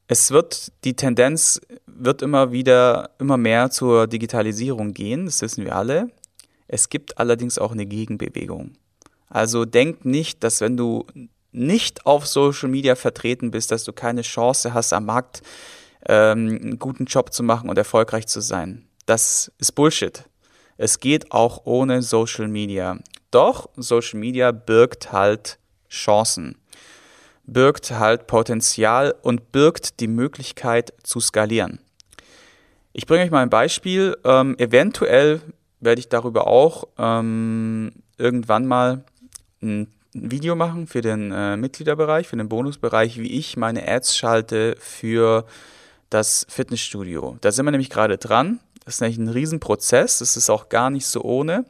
es 0.06 0.30
wird, 0.30 0.72
die 0.84 0.94
Tendenz 0.94 1.60
wird 1.86 2.22
immer 2.22 2.52
wieder, 2.52 3.10
immer 3.18 3.36
mehr 3.36 3.70
zur 3.70 4.06
Digitalisierung 4.06 4.94
gehen, 4.94 5.26
das 5.26 5.42
wissen 5.42 5.64
wir 5.64 5.76
alle. 5.76 6.10
Es 6.66 6.88
gibt 6.88 7.18
allerdings 7.18 7.58
auch 7.58 7.72
eine 7.72 7.86
Gegenbewegung. 7.86 8.72
Also 9.28 9.64
denk 9.64 10.04
nicht, 10.04 10.42
dass 10.42 10.60
wenn 10.60 10.76
du 10.76 11.06
nicht 11.52 12.06
auf 12.06 12.26
Social 12.26 12.68
Media 12.68 12.94
vertreten 12.94 13.50
bist, 13.50 13.70
dass 13.70 13.84
du 13.84 13.92
keine 13.92 14.22
Chance 14.22 14.74
hast, 14.74 14.92
am 14.92 15.06
Markt 15.06 15.42
ähm, 16.06 16.58
einen 16.62 16.78
guten 16.78 17.04
Job 17.04 17.32
zu 17.32 17.42
machen 17.42 17.68
und 17.68 17.76
erfolgreich 17.76 18.26
zu 18.26 18.40
sein. 18.40 18.86
Das 19.06 19.52
ist 19.58 19.72
Bullshit. 19.72 20.24
Es 20.76 21.00
geht 21.00 21.32
auch 21.32 21.62
ohne 21.64 22.02
Social 22.02 22.48
Media. 22.48 22.98
Doch 23.30 23.68
Social 23.76 24.20
Media 24.20 24.52
birgt 24.52 25.12
halt 25.12 25.58
Chancen, 25.90 26.56
birgt 27.48 27.90
halt 27.90 28.26
Potenzial 28.26 29.14
und 29.22 29.52
birgt 29.52 30.00
die 30.00 30.06
Möglichkeit 30.06 30.92
zu 31.02 31.18
skalieren. 31.18 31.80
Ich 32.92 33.06
bringe 33.06 33.24
euch 33.24 33.30
mal 33.30 33.42
ein 33.42 33.50
Beispiel. 33.50 34.16
Ähm, 34.24 34.56
eventuell 34.58 35.40
werde 35.80 36.00
ich 36.00 36.08
darüber 36.08 36.46
auch 36.46 36.84
ähm, 36.98 37.92
irgendwann 38.18 38.66
mal 38.66 39.04
ein 39.62 39.88
Video 40.12 40.56
machen 40.56 40.86
für 40.86 41.00
den 41.00 41.32
äh, 41.32 41.56
Mitgliederbereich, 41.56 42.28
für 42.28 42.36
den 42.36 42.48
Bonusbereich, 42.48 43.18
wie 43.18 43.38
ich 43.38 43.56
meine 43.56 43.86
Ads 43.86 44.16
schalte 44.16 44.76
für 44.78 45.44
das 46.10 46.46
Fitnessstudio. 46.48 47.36
Da 47.40 47.52
sind 47.52 47.66
wir 47.66 47.70
nämlich 47.70 47.90
gerade 47.90 48.18
dran. 48.18 48.60
Das 48.84 48.94
ist 48.94 49.00
nämlich 49.00 49.18
ein 49.18 49.28
Riesenprozess. 49.28 50.18
Das 50.18 50.36
ist 50.36 50.50
auch 50.50 50.68
gar 50.68 50.90
nicht 50.90 51.06
so 51.06 51.22
ohne. 51.22 51.64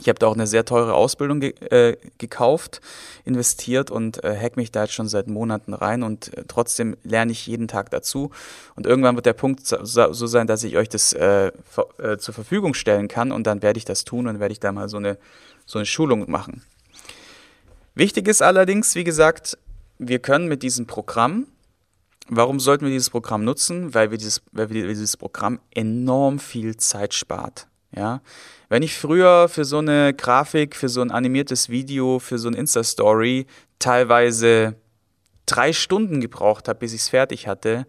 Ich 0.00 0.08
habe 0.08 0.18
da 0.18 0.28
auch 0.28 0.34
eine 0.34 0.46
sehr 0.46 0.64
teure 0.64 0.94
Ausbildung 0.94 1.40
ge 1.40 1.54
äh, 1.70 1.96
gekauft, 2.18 2.80
investiert 3.24 3.90
und 3.90 4.22
äh, 4.22 4.36
hack 4.38 4.56
mich 4.56 4.70
da 4.70 4.82
jetzt 4.82 4.94
schon 4.94 5.08
seit 5.08 5.26
Monaten 5.26 5.74
rein 5.74 6.02
und 6.02 6.36
äh, 6.36 6.44
trotzdem 6.46 6.96
lerne 7.02 7.32
ich 7.32 7.46
jeden 7.46 7.66
Tag 7.66 7.90
dazu. 7.90 8.30
Und 8.76 8.86
irgendwann 8.86 9.16
wird 9.16 9.26
der 9.26 9.32
Punkt 9.32 9.66
so, 9.66 10.12
sein, 10.12 10.46
dass 10.46 10.62
ich 10.62 10.76
euch 10.76 10.88
das 10.88 11.12
äh, 11.12 11.50
äh, 11.98 12.18
zur 12.18 12.34
Verfügung 12.34 12.74
stellen 12.74 13.08
kann 13.08 13.32
und 13.32 13.46
dann 13.46 13.62
werde 13.62 13.78
ich 13.78 13.84
das 13.84 14.04
tun 14.04 14.28
und 14.28 14.38
werde 14.40 14.52
ich 14.52 14.60
da 14.60 14.70
mal 14.70 14.88
so 14.88 14.98
eine, 14.98 15.18
so 15.66 15.78
eine 15.78 15.86
Schulung 15.86 16.30
machen. 16.30 16.62
Wichtig 17.94 18.28
ist 18.28 18.42
allerdings, 18.42 18.94
wie 18.94 19.04
gesagt, 19.04 19.58
wir 19.98 20.20
können 20.20 20.46
mit 20.46 20.62
diesem 20.62 20.86
Programm 20.86 21.46
Warum 22.30 22.60
sollten 22.60 22.84
wir 22.84 22.92
dieses 22.92 23.08
Programm 23.08 23.42
nutzen? 23.42 23.94
Weil 23.94 24.10
wir 24.10 24.18
dieses, 24.18 24.42
weil 24.52 24.68
wir 24.68 24.86
dieses 24.86 25.16
Programm 25.16 25.60
enorm 25.70 26.38
viel 26.38 26.76
Zeit 26.76 27.14
spart. 27.14 27.67
Ja, 27.94 28.20
wenn 28.68 28.82
ich 28.82 28.96
früher 28.96 29.48
für 29.48 29.64
so 29.64 29.78
eine 29.78 30.12
Grafik, 30.12 30.76
für 30.76 30.88
so 30.88 31.00
ein 31.00 31.10
animiertes 31.10 31.70
Video, 31.70 32.18
für 32.18 32.38
so 32.38 32.48
ein 32.48 32.54
Insta-Story 32.54 33.46
teilweise 33.78 34.76
drei 35.46 35.72
Stunden 35.72 36.20
gebraucht 36.20 36.68
habe, 36.68 36.80
bis 36.80 36.92
ich 36.92 37.00
es 37.00 37.08
fertig 37.08 37.46
hatte, 37.48 37.86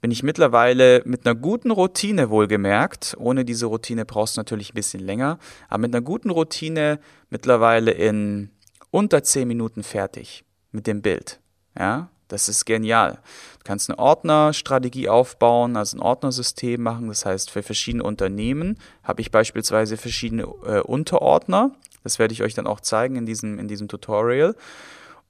bin 0.00 0.10
ich 0.10 0.22
mittlerweile 0.22 1.02
mit 1.04 1.26
einer 1.26 1.34
guten 1.34 1.70
Routine 1.70 2.30
wohlgemerkt. 2.30 3.16
Ohne 3.18 3.44
diese 3.44 3.66
Routine 3.66 4.04
brauchst 4.04 4.36
du 4.36 4.40
natürlich 4.40 4.70
ein 4.72 4.74
bisschen 4.74 5.00
länger, 5.00 5.38
aber 5.68 5.78
mit 5.78 5.94
einer 5.94 6.04
guten 6.04 6.30
Routine 6.30 7.00
mittlerweile 7.30 7.90
in 7.90 8.50
unter 8.90 9.22
zehn 9.22 9.48
Minuten 9.48 9.82
fertig 9.82 10.44
mit 10.70 10.86
dem 10.86 11.02
Bild. 11.02 11.40
Ja, 11.76 12.10
das 12.28 12.48
ist 12.48 12.66
genial. 12.66 13.18
Du 13.58 13.64
kannst 13.64 13.90
eine 13.90 13.98
Ordnerstrategie 13.98 15.08
aufbauen, 15.08 15.76
also 15.76 15.96
ein 15.96 16.00
Ordnersystem 16.00 16.82
machen. 16.82 17.08
Das 17.08 17.26
heißt, 17.26 17.50
für 17.50 17.62
verschiedene 17.62 18.04
Unternehmen 18.04 18.78
habe 19.02 19.20
ich 19.20 19.30
beispielsweise 19.30 19.96
verschiedene 19.96 20.42
äh, 20.42 20.80
Unterordner. 20.80 21.72
Das 22.04 22.18
werde 22.18 22.32
ich 22.32 22.42
euch 22.42 22.54
dann 22.54 22.66
auch 22.66 22.80
zeigen 22.80 23.16
in 23.16 23.26
diesem, 23.26 23.58
in 23.58 23.66
diesem 23.66 23.88
Tutorial. 23.88 24.54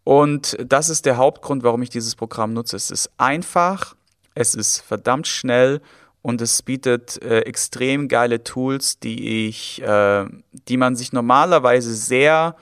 Und 0.04 0.56
das 0.64 0.88
ist 0.88 1.06
der 1.06 1.16
Hauptgrund, 1.16 1.62
warum 1.62 1.82
ich 1.82 1.90
dieses 1.90 2.16
Programm 2.16 2.52
nutze. 2.52 2.76
Es 2.76 2.90
ist 2.90 3.10
einfach, 3.16 3.94
es 4.34 4.54
ist 4.54 4.80
verdammt 4.80 5.26
schnell 5.26 5.80
und 6.22 6.40
es 6.40 6.62
bietet 6.62 7.22
äh, 7.22 7.40
extrem 7.40 8.08
geile 8.08 8.42
Tools, 8.42 8.98
die 8.98 9.48
ich, 9.48 9.82
äh, 9.82 10.26
die 10.68 10.76
man 10.76 10.96
sich 10.96 11.12
normalerweise 11.12 11.94
sehr 11.94 12.56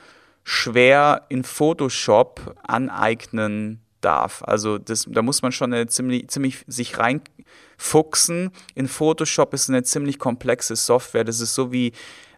schwer 0.44 1.22
in 1.28 1.42
Photoshop 1.42 2.56
aneignen 2.66 3.80
darf. 4.06 4.42
Also 4.44 4.78
das, 4.78 5.06
da 5.08 5.20
muss 5.20 5.42
man 5.42 5.52
schon 5.52 5.72
eine 5.72 5.86
ziemlich, 5.88 6.28
ziemlich 6.28 6.64
sich 6.68 6.98
reinfuchsen. 6.98 8.52
In 8.74 8.88
Photoshop 8.88 9.52
ist 9.52 9.68
eine 9.68 9.82
ziemlich 9.82 10.18
komplexe 10.18 10.76
Software. 10.76 11.24
Das 11.24 11.40
ist 11.40 11.54
so 11.54 11.72
wie 11.72 11.92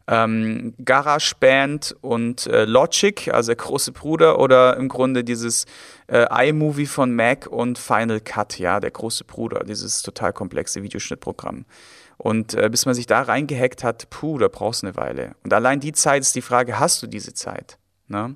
ähm, 0.08 0.74
GarageBand 0.82 1.96
und 2.00 2.46
äh, 2.46 2.64
Logic, 2.64 3.28
also 3.28 3.48
der 3.48 3.56
große 3.56 3.92
Bruder, 3.92 4.38
oder 4.38 4.76
im 4.78 4.88
Grunde 4.88 5.22
dieses 5.22 5.66
äh, 6.06 6.48
iMovie 6.48 6.86
von 6.86 7.14
Mac 7.14 7.46
und 7.46 7.78
Final 7.78 8.20
Cut, 8.20 8.58
ja, 8.58 8.80
der 8.80 8.90
große 8.90 9.24
Bruder, 9.24 9.64
dieses 9.64 10.00
total 10.00 10.32
komplexe 10.32 10.82
Videoschnittprogramm. 10.82 11.66
Und 12.16 12.54
äh, 12.54 12.70
bis 12.70 12.86
man 12.86 12.94
sich 12.94 13.06
da 13.06 13.20
reingehackt 13.20 13.84
hat, 13.84 14.08
puh, 14.08 14.38
da 14.38 14.48
brauchst 14.48 14.82
du 14.82 14.86
eine 14.86 14.96
Weile. 14.96 15.36
Und 15.44 15.52
allein 15.52 15.78
die 15.78 15.92
Zeit 15.92 16.22
ist 16.22 16.34
die 16.34 16.42
Frage, 16.42 16.80
hast 16.80 17.02
du 17.02 17.06
diese 17.06 17.34
Zeit? 17.34 17.78
Ne? 18.08 18.34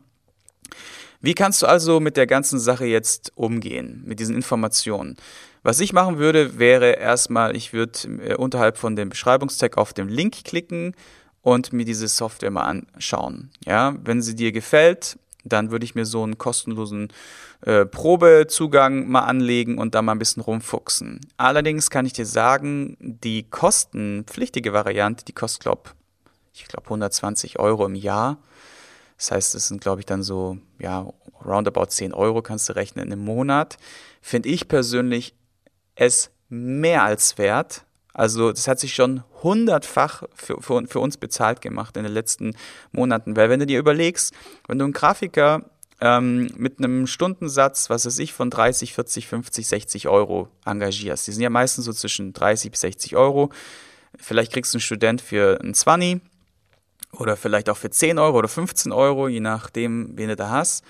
Wie 1.23 1.35
kannst 1.35 1.63
du 1.63 1.67
also 1.67 2.01
mit 2.01 2.17
der 2.17 2.27
ganzen 2.27 2.59
Sache 2.59 2.85
jetzt 2.85 3.33
umgehen, 3.37 4.03
mit 4.05 4.19
diesen 4.19 4.35
Informationen? 4.35 5.17
Was 5.63 5.79
ich 5.79 5.93
machen 5.93 6.19
würde, 6.19 6.59
wäre 6.59 6.93
erstmal, 6.93 7.55
ich 7.55 7.73
würde 7.73 7.99
äh, 8.27 8.35
unterhalb 8.35 8.77
von 8.77 8.97
dem 8.97 9.09
Beschreibungstag 9.09 9.79
auf 9.79 9.93
den 9.93 10.09
Link 10.09 10.45
klicken 10.45 10.97
und 11.41 11.73
mir 11.73 11.85
diese 11.85 12.09
Software 12.09 12.51
mal 12.51 12.65
anschauen. 12.65 13.51
Ja, 13.65 13.95
wenn 14.03 14.21
sie 14.21 14.35
dir 14.35 14.51
gefällt, 14.51 15.17
dann 15.45 15.71
würde 15.71 15.85
ich 15.85 15.95
mir 15.95 16.07
so 16.07 16.25
einen 16.25 16.39
kostenlosen 16.39 17.13
äh, 17.61 17.87
Probezugang 17.87 19.09
mal 19.09 19.21
anlegen 19.21 19.79
und 19.79 19.95
da 19.95 20.03
mal 20.03 20.13
ein 20.13 20.19
bisschen 20.19 20.43
rumfuchsen. 20.43 21.21
Allerdings 21.37 21.91
kann 21.91 22.05
ich 22.05 22.13
dir 22.13 22.27
sagen, 22.27 22.97
die 22.99 23.45
kostenpflichtige 23.45 24.73
Variante, 24.73 25.25
die 25.25 25.33
kostet, 25.33 25.63
glaub, 25.63 25.95
ich 26.53 26.67
glaube, 26.67 26.87
120 26.87 27.61
Euro 27.61 27.87
im 27.87 27.95
Jahr. 27.95 28.39
Das 29.23 29.31
heißt, 29.31 29.55
es 29.55 29.69
sind, 29.69 29.81
glaube 29.81 30.01
ich, 30.01 30.07
dann 30.07 30.25
so, 30.25 30.59
ja, 30.81 31.07
roundabout 31.45 31.87
10 31.87 32.13
Euro 32.13 32.43
kannst 32.43 32.69
du 32.69 32.73
rechnen 32.73 33.13
im 33.13 33.21
Monat. 33.25 33.77
Finde 34.21 34.49
ich 34.49 34.67
persönlich 34.67 35.37
es 35.95 36.33
mehr 36.49 37.05
als 37.05 37.39
wert. 37.39 37.85
Also 38.13 38.51
das 38.51 38.67
hat 38.67 38.81
sich 38.81 38.95
schon 38.95 39.23
hundertfach 39.45 40.25
für, 40.35 40.61
für, 40.61 40.85
für 40.89 40.99
uns 40.99 41.19
bezahlt 41.19 41.61
gemacht 41.61 41.97
in 41.97 42.03
den 42.03 42.13
letzten 42.13 42.57
Monaten. 42.91 43.37
Weil 43.37 43.49
wenn 43.49 43.61
du 43.61 43.67
dir 43.67 43.79
überlegst, 43.79 44.35
wenn 44.67 44.81
du 44.81 44.87
einen 44.87 44.93
Grafiker 44.93 45.71
ähm, 46.01 46.51
mit 46.57 46.79
einem 46.79 47.07
Stundensatz, 47.07 47.91
was 47.91 48.05
weiß 48.05 48.19
ich, 48.19 48.33
von 48.33 48.51
30, 48.51 48.93
40, 48.93 49.29
50, 49.29 49.69
60 49.69 50.09
Euro 50.09 50.49
engagierst, 50.65 51.29
die 51.29 51.33
sind 51.33 51.45
ja 51.45 51.51
meistens 51.51 51.85
so 51.85 51.93
zwischen 51.93 52.33
30 52.33 52.73
bis 52.73 52.81
60 52.81 53.15
Euro. 53.15 53.51
Vielleicht 54.19 54.53
kriegst 54.53 54.75
du 54.75 54.79
einen 54.79 54.83
Student 54.83 55.21
für 55.21 55.61
einen 55.61 55.75
20 55.75 56.21
oder 57.17 57.37
vielleicht 57.37 57.69
auch 57.69 57.77
für 57.77 57.91
10 57.91 58.19
Euro 58.19 58.39
oder 58.39 58.49
15 58.49 58.93
Euro, 58.93 59.29
je 59.29 59.41
nachdem, 59.41 60.17
wen 60.17 60.29
du 60.29 60.37
da 60.37 60.51
hast. 60.51 60.85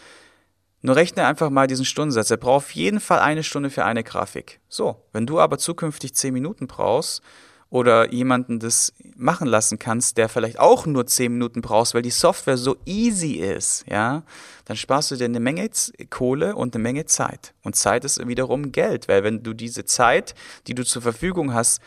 Nur 0.81 0.97
rechne 0.97 1.27
einfach 1.27 1.51
mal 1.51 1.69
diesen 1.69 1.85
Stundensatz. 1.85 2.31
Er 2.31 2.37
braucht 2.37 2.57
auf 2.57 2.71
jeden 2.73 3.01
Fall 3.01 3.21
eine 3.21 3.45
Stunde 3.45 3.71
für 3.71 3.85
eine 3.85 4.03
Grafik. 4.03 4.61
So, 4.69 5.05
wenn 5.13 5.27
du 5.27 5.39
aber 5.39 5.59
zukünftig 5.59 6.15
10 6.15 6.35
Minuten 6.35 6.67
brauchst 6.67 7.23
oder 7.71 8.13
jemanden 8.13 8.59
das 8.59 8.93
machen 9.17 9.47
lassen 9.47 9.79
kannst, 9.79 10.19
der 10.19 10.29
vielleicht 10.29 10.59
auch 10.59 10.85
nur 10.87 11.07
10 11.07 11.33
Minuten 11.33 11.63
brauchst, 11.63 11.95
weil 11.95 12.03
die 12.03 12.11
Software 12.11 12.57
so 12.57 12.77
easy 12.85 13.35
ist, 13.35 13.85
ja, 13.89 14.25
dann 14.65 14.77
sparst 14.77 15.13
du 15.13 15.17
dir 15.17 15.27
eine 15.27 15.41
Menge 15.41 15.71
Kohle 16.11 16.57
und 16.57 16.75
eine 16.75 16.83
Menge 16.83 17.07
Zeit. 17.07 17.55
Und 17.63 17.77
Zeit 17.77 18.05
ist 18.05 18.27
wiederum 18.27 18.73
Geld, 18.73 19.07
weil 19.07 19.23
wenn 19.23 19.45
du 19.45 19.55
diese 19.55 19.85
Zeit, 19.85 20.35
die 20.67 20.75
du 20.75 20.85
zur 20.85 21.03
Verfügung 21.03 21.55
hast, 21.55 21.81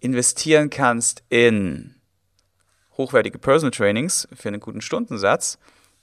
investieren 0.00 0.70
kannst 0.70 1.22
in 1.28 1.97
hochwertige 2.98 3.38
Personal 3.38 3.70
Trainings 3.70 4.28
für 4.34 4.48
einen 4.48 4.60
guten 4.60 4.80
Stundensatz, 4.80 5.58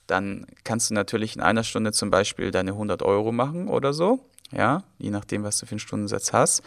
dann 0.07 0.47
kannst 0.63 0.89
du 0.89 0.93
natürlich 0.93 1.35
in 1.35 1.41
einer 1.41 1.63
Stunde 1.63 1.91
zum 1.91 2.09
Beispiel 2.09 2.51
deine 2.51 2.71
100 2.71 3.03
Euro 3.03 3.31
machen 3.31 3.67
oder 3.67 3.93
so, 3.93 4.25
ja, 4.51 4.83
je 4.97 5.09
nachdem, 5.09 5.43
was 5.43 5.59
du 5.59 5.65
für 5.65 5.73
einen 5.73 5.79
Stundensatz 5.79 6.33
hast. 6.33 6.61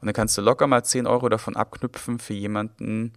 Und 0.00 0.06
dann 0.06 0.14
kannst 0.14 0.38
du 0.38 0.42
locker 0.42 0.66
mal 0.66 0.84
10 0.84 1.06
Euro 1.06 1.28
davon 1.28 1.56
abknüpfen 1.56 2.18
für 2.18 2.34
jemanden, 2.34 3.12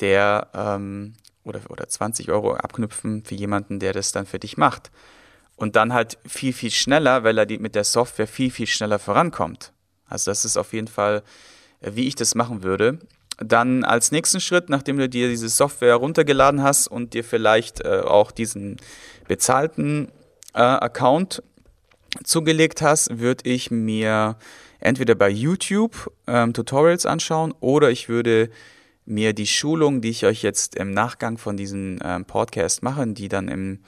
der, 0.00 0.48
ähm, 0.54 1.14
oder, 1.42 1.60
oder 1.68 1.88
20 1.88 2.30
Euro 2.30 2.54
abknüpfen 2.54 3.24
für 3.24 3.34
jemanden, 3.34 3.80
der 3.80 3.92
das 3.92 4.12
dann 4.12 4.26
für 4.26 4.38
dich 4.38 4.56
macht. 4.56 4.90
Und 5.56 5.76
dann 5.76 5.92
halt 5.92 6.18
viel, 6.26 6.52
viel 6.52 6.70
schneller, 6.70 7.24
weil 7.24 7.38
er 7.38 7.46
die, 7.46 7.58
mit 7.58 7.74
der 7.74 7.84
Software 7.84 8.26
viel, 8.26 8.50
viel 8.50 8.66
schneller 8.66 8.98
vorankommt. 8.98 9.72
Also 10.06 10.30
das 10.30 10.44
ist 10.44 10.56
auf 10.56 10.72
jeden 10.72 10.88
Fall, 10.88 11.22
äh, 11.80 11.92
wie 11.94 12.06
ich 12.06 12.14
das 12.14 12.34
machen 12.34 12.62
würde. 12.62 12.98
Dann 13.38 13.84
als 13.84 14.12
nächsten 14.12 14.40
Schritt, 14.40 14.68
nachdem 14.68 14.96
du 14.98 15.08
dir 15.08 15.28
diese 15.28 15.48
Software 15.48 15.96
runtergeladen 15.96 16.62
hast 16.62 16.86
und 16.86 17.14
dir 17.14 17.24
vielleicht 17.24 17.84
äh, 17.84 18.00
auch 18.00 18.30
diesen 18.30 18.76
bezahlten 19.26 20.08
äh, 20.54 20.60
Account 20.60 21.42
zugelegt 22.22 22.80
hast, 22.80 23.18
würde 23.18 23.48
ich 23.48 23.70
mir 23.70 24.36
entweder 24.78 25.14
bei 25.14 25.30
YouTube 25.30 26.12
ähm, 26.26 26.52
Tutorials 26.52 27.06
anschauen 27.06 27.52
oder 27.58 27.90
ich 27.90 28.08
würde 28.08 28.50
mir 29.06 29.32
die 29.32 29.46
Schulung, 29.46 30.00
die 30.00 30.10
ich 30.10 30.24
euch 30.24 30.42
jetzt 30.42 30.76
im 30.76 30.92
Nachgang 30.92 31.38
von 31.38 31.56
diesem 31.56 31.98
ähm, 32.04 32.24
Podcast 32.24 32.82
mache, 32.82 33.06
die 33.06 33.28
dann 33.28 33.48
im 33.48 33.80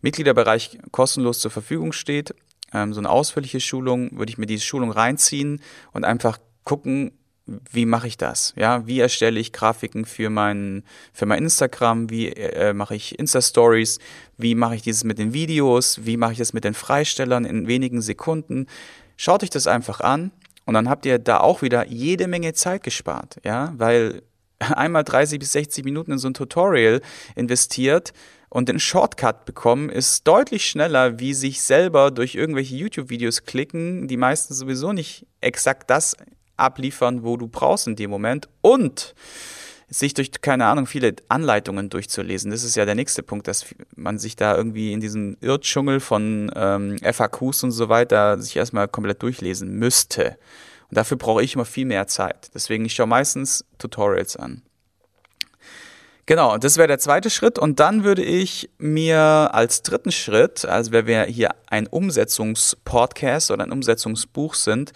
Mitgliederbereich 0.00 0.78
kostenlos 0.90 1.40
zur 1.40 1.50
Verfügung 1.50 1.92
steht, 1.92 2.34
ähm, 2.72 2.92
so 2.92 3.00
eine 3.00 3.10
ausführliche 3.10 3.60
Schulung, 3.60 4.16
würde 4.16 4.30
ich 4.30 4.38
mir 4.38 4.46
diese 4.46 4.64
Schulung 4.64 4.90
reinziehen 4.90 5.60
und 5.92 6.04
einfach 6.04 6.38
gucken, 6.64 7.12
wie 7.70 7.86
mache 7.86 8.06
ich 8.06 8.16
das? 8.16 8.52
Ja, 8.56 8.86
wie 8.86 9.00
erstelle 9.00 9.40
ich 9.40 9.52
Grafiken 9.52 10.04
für 10.04 10.30
mein, 10.30 10.84
für 11.12 11.26
mein 11.26 11.42
Instagram? 11.42 12.10
Wie 12.10 12.28
äh, 12.28 12.72
mache 12.74 12.94
ich 12.94 13.18
Insta-Stories? 13.18 13.98
Wie 14.36 14.54
mache 14.54 14.76
ich 14.76 14.82
dieses 14.82 15.04
mit 15.04 15.18
den 15.18 15.32
Videos? 15.32 16.04
Wie 16.04 16.16
mache 16.16 16.32
ich 16.32 16.38
das 16.38 16.52
mit 16.52 16.64
den 16.64 16.74
Freistellern 16.74 17.44
in 17.44 17.66
wenigen 17.66 18.02
Sekunden? 18.02 18.66
Schaut 19.16 19.42
euch 19.42 19.50
das 19.50 19.66
einfach 19.66 20.00
an 20.00 20.30
und 20.64 20.74
dann 20.74 20.88
habt 20.88 21.06
ihr 21.06 21.18
da 21.18 21.40
auch 21.40 21.62
wieder 21.62 21.86
jede 21.86 22.28
Menge 22.28 22.52
Zeit 22.52 22.82
gespart, 22.82 23.38
ja, 23.44 23.72
weil 23.76 24.22
einmal 24.58 25.04
30 25.04 25.38
bis 25.38 25.52
60 25.52 25.84
Minuten 25.84 26.12
in 26.12 26.18
so 26.18 26.28
ein 26.28 26.34
Tutorial 26.34 27.00
investiert 27.34 28.12
und 28.50 28.68
den 28.68 28.80
Shortcut 28.80 29.44
bekommen 29.44 29.90
ist 29.90 30.26
deutlich 30.26 30.66
schneller, 30.66 31.18
wie 31.18 31.34
sich 31.34 31.62
selber 31.62 32.10
durch 32.10 32.34
irgendwelche 32.34 32.76
YouTube-Videos 32.76 33.44
klicken, 33.44 34.08
die 34.08 34.16
meistens 34.16 34.58
sowieso 34.58 34.92
nicht 34.92 35.26
exakt 35.40 35.90
das 35.90 36.16
abliefern, 36.58 37.24
wo 37.24 37.36
du 37.36 37.48
brauchst 37.48 37.86
in 37.86 37.96
dem 37.96 38.10
Moment 38.10 38.48
und 38.60 39.14
sich 39.88 40.12
durch, 40.12 40.30
keine 40.42 40.66
Ahnung, 40.66 40.86
viele 40.86 41.16
Anleitungen 41.28 41.88
durchzulesen. 41.88 42.50
Das 42.50 42.62
ist 42.62 42.76
ja 42.76 42.84
der 42.84 42.94
nächste 42.94 43.22
Punkt, 43.22 43.48
dass 43.48 43.66
man 43.96 44.18
sich 44.18 44.36
da 44.36 44.54
irgendwie 44.54 44.92
in 44.92 45.00
diesem 45.00 45.36
Irrdschungel 45.40 46.00
von 46.00 46.50
ähm, 46.54 46.98
FAQs 46.98 47.64
und 47.64 47.70
so 47.70 47.88
weiter 47.88 48.38
sich 48.40 48.56
erstmal 48.56 48.88
komplett 48.88 49.22
durchlesen 49.22 49.78
müsste. 49.78 50.36
Und 50.90 50.96
dafür 50.96 51.16
brauche 51.16 51.42
ich 51.42 51.54
immer 51.54 51.64
viel 51.64 51.86
mehr 51.86 52.06
Zeit. 52.06 52.50
Deswegen, 52.54 52.84
ich 52.84 52.94
schaue 52.94 53.06
meistens 53.06 53.64
Tutorials 53.78 54.36
an. 54.36 54.62
Genau, 56.28 56.58
das 56.58 56.76
wäre 56.76 56.88
der 56.88 56.98
zweite 56.98 57.30
Schritt. 57.30 57.58
Und 57.58 57.80
dann 57.80 58.04
würde 58.04 58.22
ich 58.22 58.68
mir 58.76 59.18
als 59.18 59.80
dritten 59.80 60.12
Schritt, 60.12 60.66
also 60.66 60.92
wenn 60.92 61.06
wir 61.06 61.22
hier 61.22 61.54
ein 61.68 61.86
Umsetzungspodcast 61.86 63.50
oder 63.50 63.64
ein 63.64 63.72
Umsetzungsbuch 63.72 64.52
sind, 64.52 64.92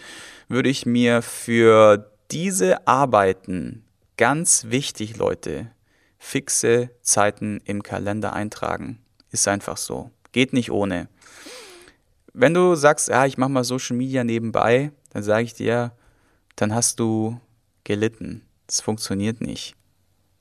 würde 0.47 0.69
ich 0.69 0.85
mir 0.85 1.23
für 1.23 2.11
diese 2.29 2.87
Arbeiten 2.87 3.83
ganz 4.15 4.65
wichtig, 4.65 5.17
Leute, 5.17 5.71
fixe 6.19 6.91
Zeiten 7.01 7.61
im 7.65 7.81
Kalender 7.81 8.33
eintragen. 8.33 8.99
Ist 9.31 9.47
einfach 9.47 9.77
so. 9.77 10.11
Geht 10.33 10.53
nicht 10.53 10.69
ohne. 10.69 11.07
Wenn 12.31 12.53
du 12.53 12.75
sagst, 12.75 13.07
ja, 13.07 13.25
ich 13.25 13.39
mache 13.39 13.49
mal 13.49 13.63
Social 13.63 13.97
Media 13.97 14.23
nebenbei, 14.23 14.91
dann 15.09 15.23
sage 15.23 15.45
ich 15.45 15.55
dir, 15.55 15.93
dann 16.57 16.75
hast 16.75 16.99
du 16.99 17.41
gelitten. 17.85 18.43
Das 18.67 18.81
funktioniert 18.81 19.41
nicht. 19.41 19.73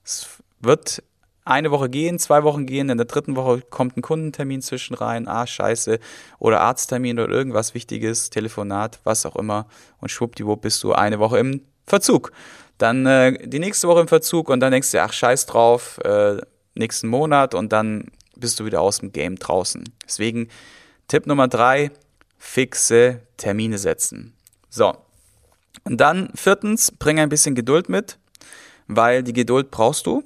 Es 0.04 0.41
wird 0.62 1.02
eine 1.44 1.70
Woche 1.70 1.88
gehen, 1.88 2.18
zwei 2.18 2.44
Wochen 2.44 2.66
gehen, 2.66 2.88
in 2.88 2.98
der 2.98 3.06
dritten 3.06 3.34
Woche 3.34 3.62
kommt 3.62 3.96
ein 3.96 4.02
Kundentermin 4.02 4.62
zwischen 4.62 4.94
rein, 4.94 5.26
ah, 5.26 5.46
scheiße, 5.46 5.98
oder 6.38 6.60
Arzttermin 6.60 7.18
oder 7.18 7.32
irgendwas 7.32 7.74
Wichtiges, 7.74 8.30
Telefonat, 8.30 9.00
was 9.04 9.26
auch 9.26 9.36
immer, 9.36 9.66
und 10.00 10.10
schwuppdiwupp 10.10 10.62
bist 10.62 10.82
du 10.84 10.92
eine 10.92 11.18
Woche 11.18 11.38
im 11.38 11.62
Verzug. 11.86 12.32
Dann 12.78 13.06
äh, 13.06 13.48
die 13.48 13.58
nächste 13.58 13.88
Woche 13.88 14.00
im 14.00 14.08
Verzug 14.08 14.48
und 14.48 14.60
dann 14.60 14.72
denkst 14.72 14.92
du, 14.92 15.02
ach, 15.02 15.12
scheiß 15.12 15.46
drauf, 15.46 15.98
äh, 16.04 16.36
nächsten 16.74 17.08
Monat 17.08 17.54
und 17.54 17.72
dann 17.72 18.10
bist 18.36 18.60
du 18.60 18.64
wieder 18.64 18.80
aus 18.80 19.00
dem 19.00 19.12
Game 19.12 19.36
draußen. 19.36 19.84
Deswegen 20.06 20.48
Tipp 21.08 21.26
Nummer 21.26 21.48
drei, 21.48 21.90
fixe 22.38 23.20
Termine 23.36 23.78
setzen. 23.78 24.34
So. 24.70 24.96
Und 25.84 26.00
dann 26.00 26.30
viertens, 26.34 26.92
bring 26.92 27.18
ein 27.18 27.28
bisschen 27.28 27.54
Geduld 27.54 27.88
mit, 27.88 28.18
weil 28.86 29.22
die 29.22 29.32
Geduld 29.32 29.70
brauchst 29.70 30.06
du 30.06 30.22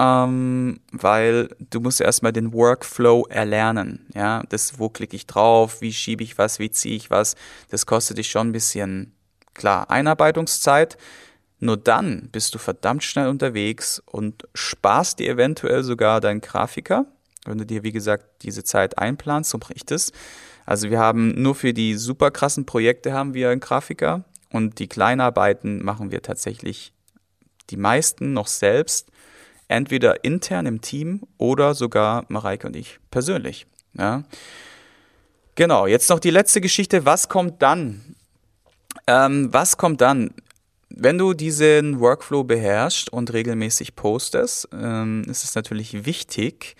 ähm, 0.00 0.80
weil 0.92 1.50
du 1.58 1.80
musst 1.80 2.00
erstmal 2.00 2.32
den 2.32 2.54
Workflow 2.54 3.26
erlernen. 3.28 4.06
Ja, 4.14 4.42
das, 4.48 4.78
wo 4.78 4.88
klicke 4.88 5.14
ich 5.14 5.26
drauf, 5.26 5.82
wie 5.82 5.92
schiebe 5.92 6.24
ich 6.24 6.38
was, 6.38 6.58
wie 6.58 6.70
ziehe 6.70 6.96
ich 6.96 7.10
was, 7.10 7.36
das 7.68 7.84
kostet 7.84 8.16
dich 8.16 8.30
schon 8.30 8.48
ein 8.48 8.52
bisschen, 8.52 9.12
klar, 9.52 9.90
Einarbeitungszeit. 9.90 10.96
Nur 11.58 11.76
dann 11.76 12.30
bist 12.32 12.54
du 12.54 12.58
verdammt 12.58 13.04
schnell 13.04 13.28
unterwegs 13.28 14.02
und 14.06 14.48
sparst 14.54 15.18
dir 15.18 15.28
eventuell 15.28 15.84
sogar 15.84 16.22
deinen 16.22 16.40
Grafiker, 16.40 17.04
wenn 17.44 17.58
du 17.58 17.66
dir, 17.66 17.82
wie 17.82 17.92
gesagt, 17.92 18.24
diese 18.42 18.64
Zeit 18.64 18.96
einplanst, 18.96 19.50
so 19.50 19.60
ich 19.74 19.84
das. 19.84 20.12
Also 20.64 20.88
wir 20.88 20.98
haben 20.98 21.42
nur 21.42 21.54
für 21.54 21.74
die 21.74 21.94
super 21.96 22.30
krassen 22.30 22.64
Projekte 22.64 23.12
haben 23.12 23.34
wir 23.34 23.50
einen 23.50 23.60
Grafiker 23.60 24.24
und 24.50 24.78
die 24.78 24.88
Kleinarbeiten 24.88 25.84
machen 25.84 26.10
wir 26.10 26.22
tatsächlich 26.22 26.94
die 27.68 27.76
meisten 27.76 28.32
noch 28.32 28.46
selbst 28.46 29.10
entweder 29.70 30.24
intern 30.24 30.66
im 30.66 30.80
Team 30.80 31.22
oder 31.38 31.74
sogar 31.74 32.24
Mareike 32.28 32.66
und 32.66 32.76
ich 32.76 32.98
persönlich. 33.10 33.66
Ja. 33.94 34.24
Genau, 35.54 35.86
jetzt 35.86 36.10
noch 36.10 36.18
die 36.18 36.30
letzte 36.30 36.60
Geschichte. 36.60 37.06
Was 37.06 37.28
kommt 37.28 37.62
dann? 37.62 38.16
Ähm, 39.06 39.52
was 39.52 39.76
kommt 39.76 40.00
dann? 40.00 40.34
Wenn 40.88 41.18
du 41.18 41.34
diesen 41.34 42.00
Workflow 42.00 42.42
beherrschst 42.44 43.12
und 43.12 43.32
regelmäßig 43.32 43.94
postest, 43.94 44.68
ähm, 44.72 45.24
ist 45.28 45.44
es 45.44 45.54
natürlich 45.54 46.04
wichtig, 46.04 46.74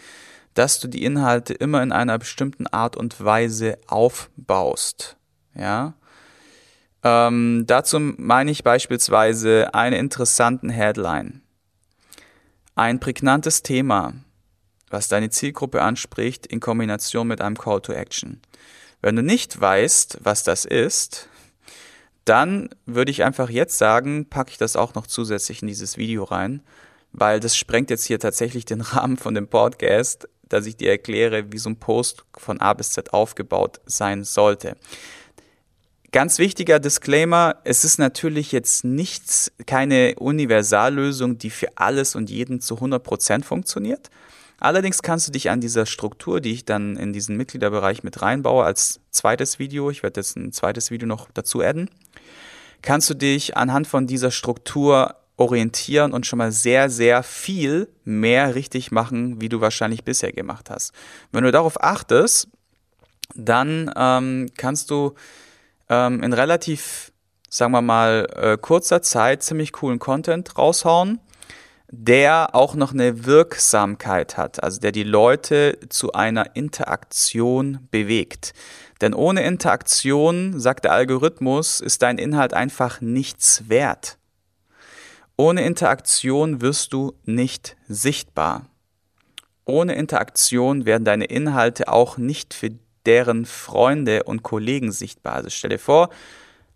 dass 0.54 0.80
du 0.80 0.88
die 0.88 1.04
Inhalte 1.04 1.54
immer 1.54 1.82
in 1.82 1.92
einer 1.92 2.18
bestimmten 2.18 2.66
Art 2.66 2.96
und 2.96 3.24
Weise 3.24 3.78
aufbaust. 3.86 5.16
Ja. 5.54 5.94
Ähm, 7.04 7.64
dazu 7.66 8.00
meine 8.00 8.50
ich 8.50 8.64
beispielsweise 8.64 9.72
einen 9.74 9.96
interessanten 9.96 10.70
Headline 10.70 11.39
ein 12.80 12.98
prägnantes 12.98 13.62
Thema, 13.62 14.14
was 14.88 15.08
deine 15.08 15.28
Zielgruppe 15.28 15.82
anspricht, 15.82 16.46
in 16.46 16.60
Kombination 16.60 17.28
mit 17.28 17.42
einem 17.42 17.58
Call 17.58 17.82
to 17.82 17.92
Action. 17.92 18.40
Wenn 19.02 19.16
du 19.16 19.22
nicht 19.22 19.60
weißt, 19.60 20.20
was 20.22 20.44
das 20.44 20.64
ist, 20.64 21.28
dann 22.24 22.70
würde 22.86 23.10
ich 23.10 23.22
einfach 23.22 23.50
jetzt 23.50 23.76
sagen, 23.76 24.30
packe 24.30 24.52
ich 24.52 24.56
das 24.56 24.76
auch 24.76 24.94
noch 24.94 25.06
zusätzlich 25.06 25.60
in 25.60 25.68
dieses 25.68 25.98
Video 25.98 26.24
rein, 26.24 26.62
weil 27.12 27.38
das 27.38 27.54
sprengt 27.54 27.90
jetzt 27.90 28.06
hier 28.06 28.18
tatsächlich 28.18 28.64
den 28.64 28.80
Rahmen 28.80 29.18
von 29.18 29.34
dem 29.34 29.48
Podcast, 29.48 30.26
dass 30.48 30.64
ich 30.64 30.78
dir 30.78 30.90
erkläre, 30.90 31.52
wie 31.52 31.58
so 31.58 31.68
ein 31.68 31.76
Post 31.76 32.24
von 32.38 32.62
A 32.62 32.72
bis 32.72 32.92
Z 32.92 33.12
aufgebaut 33.12 33.82
sein 33.84 34.24
sollte. 34.24 34.78
Ganz 36.12 36.40
wichtiger 36.40 36.80
Disclaimer, 36.80 37.56
es 37.62 37.84
ist 37.84 37.98
natürlich 37.98 38.50
jetzt 38.50 38.82
nichts, 38.82 39.52
keine 39.66 40.16
Universallösung, 40.16 41.38
die 41.38 41.50
für 41.50 41.68
alles 41.76 42.16
und 42.16 42.30
jeden 42.30 42.60
zu 42.60 42.78
100% 42.78 43.44
funktioniert. 43.44 44.10
Allerdings 44.58 45.02
kannst 45.02 45.28
du 45.28 45.32
dich 45.32 45.50
an 45.50 45.60
dieser 45.60 45.86
Struktur, 45.86 46.40
die 46.40 46.50
ich 46.50 46.64
dann 46.64 46.96
in 46.96 47.12
diesen 47.12 47.36
Mitgliederbereich 47.36 48.02
mit 48.02 48.22
reinbaue, 48.22 48.64
als 48.64 48.98
zweites 49.12 49.60
Video, 49.60 49.88
ich 49.88 50.02
werde 50.02 50.20
jetzt 50.20 50.36
ein 50.36 50.52
zweites 50.52 50.90
Video 50.90 51.06
noch 51.06 51.28
dazu 51.32 51.60
adden, 51.60 51.88
kannst 52.82 53.08
du 53.08 53.14
dich 53.14 53.56
anhand 53.56 53.86
von 53.86 54.08
dieser 54.08 54.32
Struktur 54.32 55.14
orientieren 55.36 56.12
und 56.12 56.26
schon 56.26 56.38
mal 56.38 56.50
sehr, 56.50 56.90
sehr 56.90 57.22
viel 57.22 57.88
mehr 58.04 58.56
richtig 58.56 58.90
machen, 58.90 59.40
wie 59.40 59.48
du 59.48 59.60
wahrscheinlich 59.60 60.02
bisher 60.02 60.32
gemacht 60.32 60.70
hast. 60.70 60.92
Wenn 61.30 61.44
du 61.44 61.52
darauf 61.52 61.80
achtest, 61.82 62.48
dann 63.36 63.92
ähm, 63.96 64.50
kannst 64.56 64.90
du 64.90 65.14
ähm, 65.90 66.22
in 66.22 66.32
relativ, 66.32 67.12
sagen 67.50 67.72
wir 67.72 67.82
mal, 67.82 68.26
äh, 68.34 68.56
kurzer 68.56 69.02
Zeit 69.02 69.42
ziemlich 69.42 69.72
coolen 69.72 69.98
Content 69.98 70.56
raushauen, 70.56 71.20
der 71.90 72.54
auch 72.54 72.74
noch 72.74 72.92
eine 72.92 73.26
Wirksamkeit 73.26 74.38
hat, 74.38 74.62
also 74.62 74.80
der 74.80 74.92
die 74.92 75.02
Leute 75.02 75.78
zu 75.88 76.12
einer 76.12 76.54
Interaktion 76.54 77.88
bewegt. 77.90 78.54
Denn 79.00 79.12
ohne 79.12 79.42
Interaktion, 79.42 80.60
sagt 80.60 80.84
der 80.84 80.92
Algorithmus, 80.92 81.80
ist 81.80 82.02
dein 82.02 82.18
Inhalt 82.18 82.54
einfach 82.54 83.00
nichts 83.00 83.68
wert. 83.68 84.18
Ohne 85.36 85.64
Interaktion 85.64 86.60
wirst 86.60 86.92
du 86.92 87.14
nicht 87.24 87.76
sichtbar. 87.88 88.66
Ohne 89.64 89.94
Interaktion 89.94 90.84
werden 90.84 91.04
deine 91.04 91.24
Inhalte 91.24 91.88
auch 91.88 92.18
nicht 92.18 92.54
für 92.54 92.70
deren 93.06 93.46
Freunde 93.46 94.24
und 94.24 94.42
Kollegen 94.42 94.92
sichtbar. 94.92 95.34
Also 95.34 95.50
stell 95.50 95.70
dir 95.70 95.78
vor, 95.78 96.10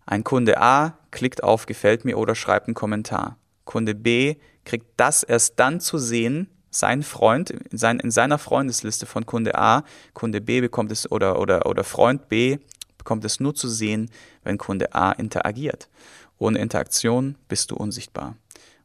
ein 0.05 0.23
Kunde 0.23 0.61
A 0.61 0.97
klickt 1.11 1.43
auf 1.43 1.65
Gefällt 1.65 2.05
mir 2.05 2.17
oder 2.17 2.35
schreibt 2.35 2.67
einen 2.67 2.75
Kommentar. 2.75 3.37
Kunde 3.63 3.95
B 3.95 4.35
kriegt 4.63 4.87
das 4.97 5.23
erst 5.23 5.59
dann 5.59 5.79
zu 5.79 5.97
sehen, 5.97 6.49
sein 6.69 7.03
Freund 7.03 7.49
in, 7.51 7.77
sein, 7.77 7.99
in 7.99 8.11
seiner 8.11 8.37
Freundesliste 8.37 9.05
von 9.05 9.25
Kunde 9.25 9.55
A, 9.55 9.83
Kunde 10.13 10.41
B 10.41 10.61
bekommt 10.61 10.91
es 10.91 11.09
oder, 11.11 11.39
oder, 11.39 11.65
oder 11.65 11.83
Freund 11.83 12.27
B 12.27 12.57
bekommt 12.97 13.23
es 13.23 13.39
nur 13.39 13.55
zu 13.55 13.69
sehen, 13.69 14.09
wenn 14.43 14.57
Kunde 14.57 14.93
A 14.93 15.11
interagiert. 15.11 15.89
Ohne 16.37 16.59
Interaktion 16.59 17.35
bist 17.47 17.71
du 17.71 17.75
unsichtbar. 17.75 18.35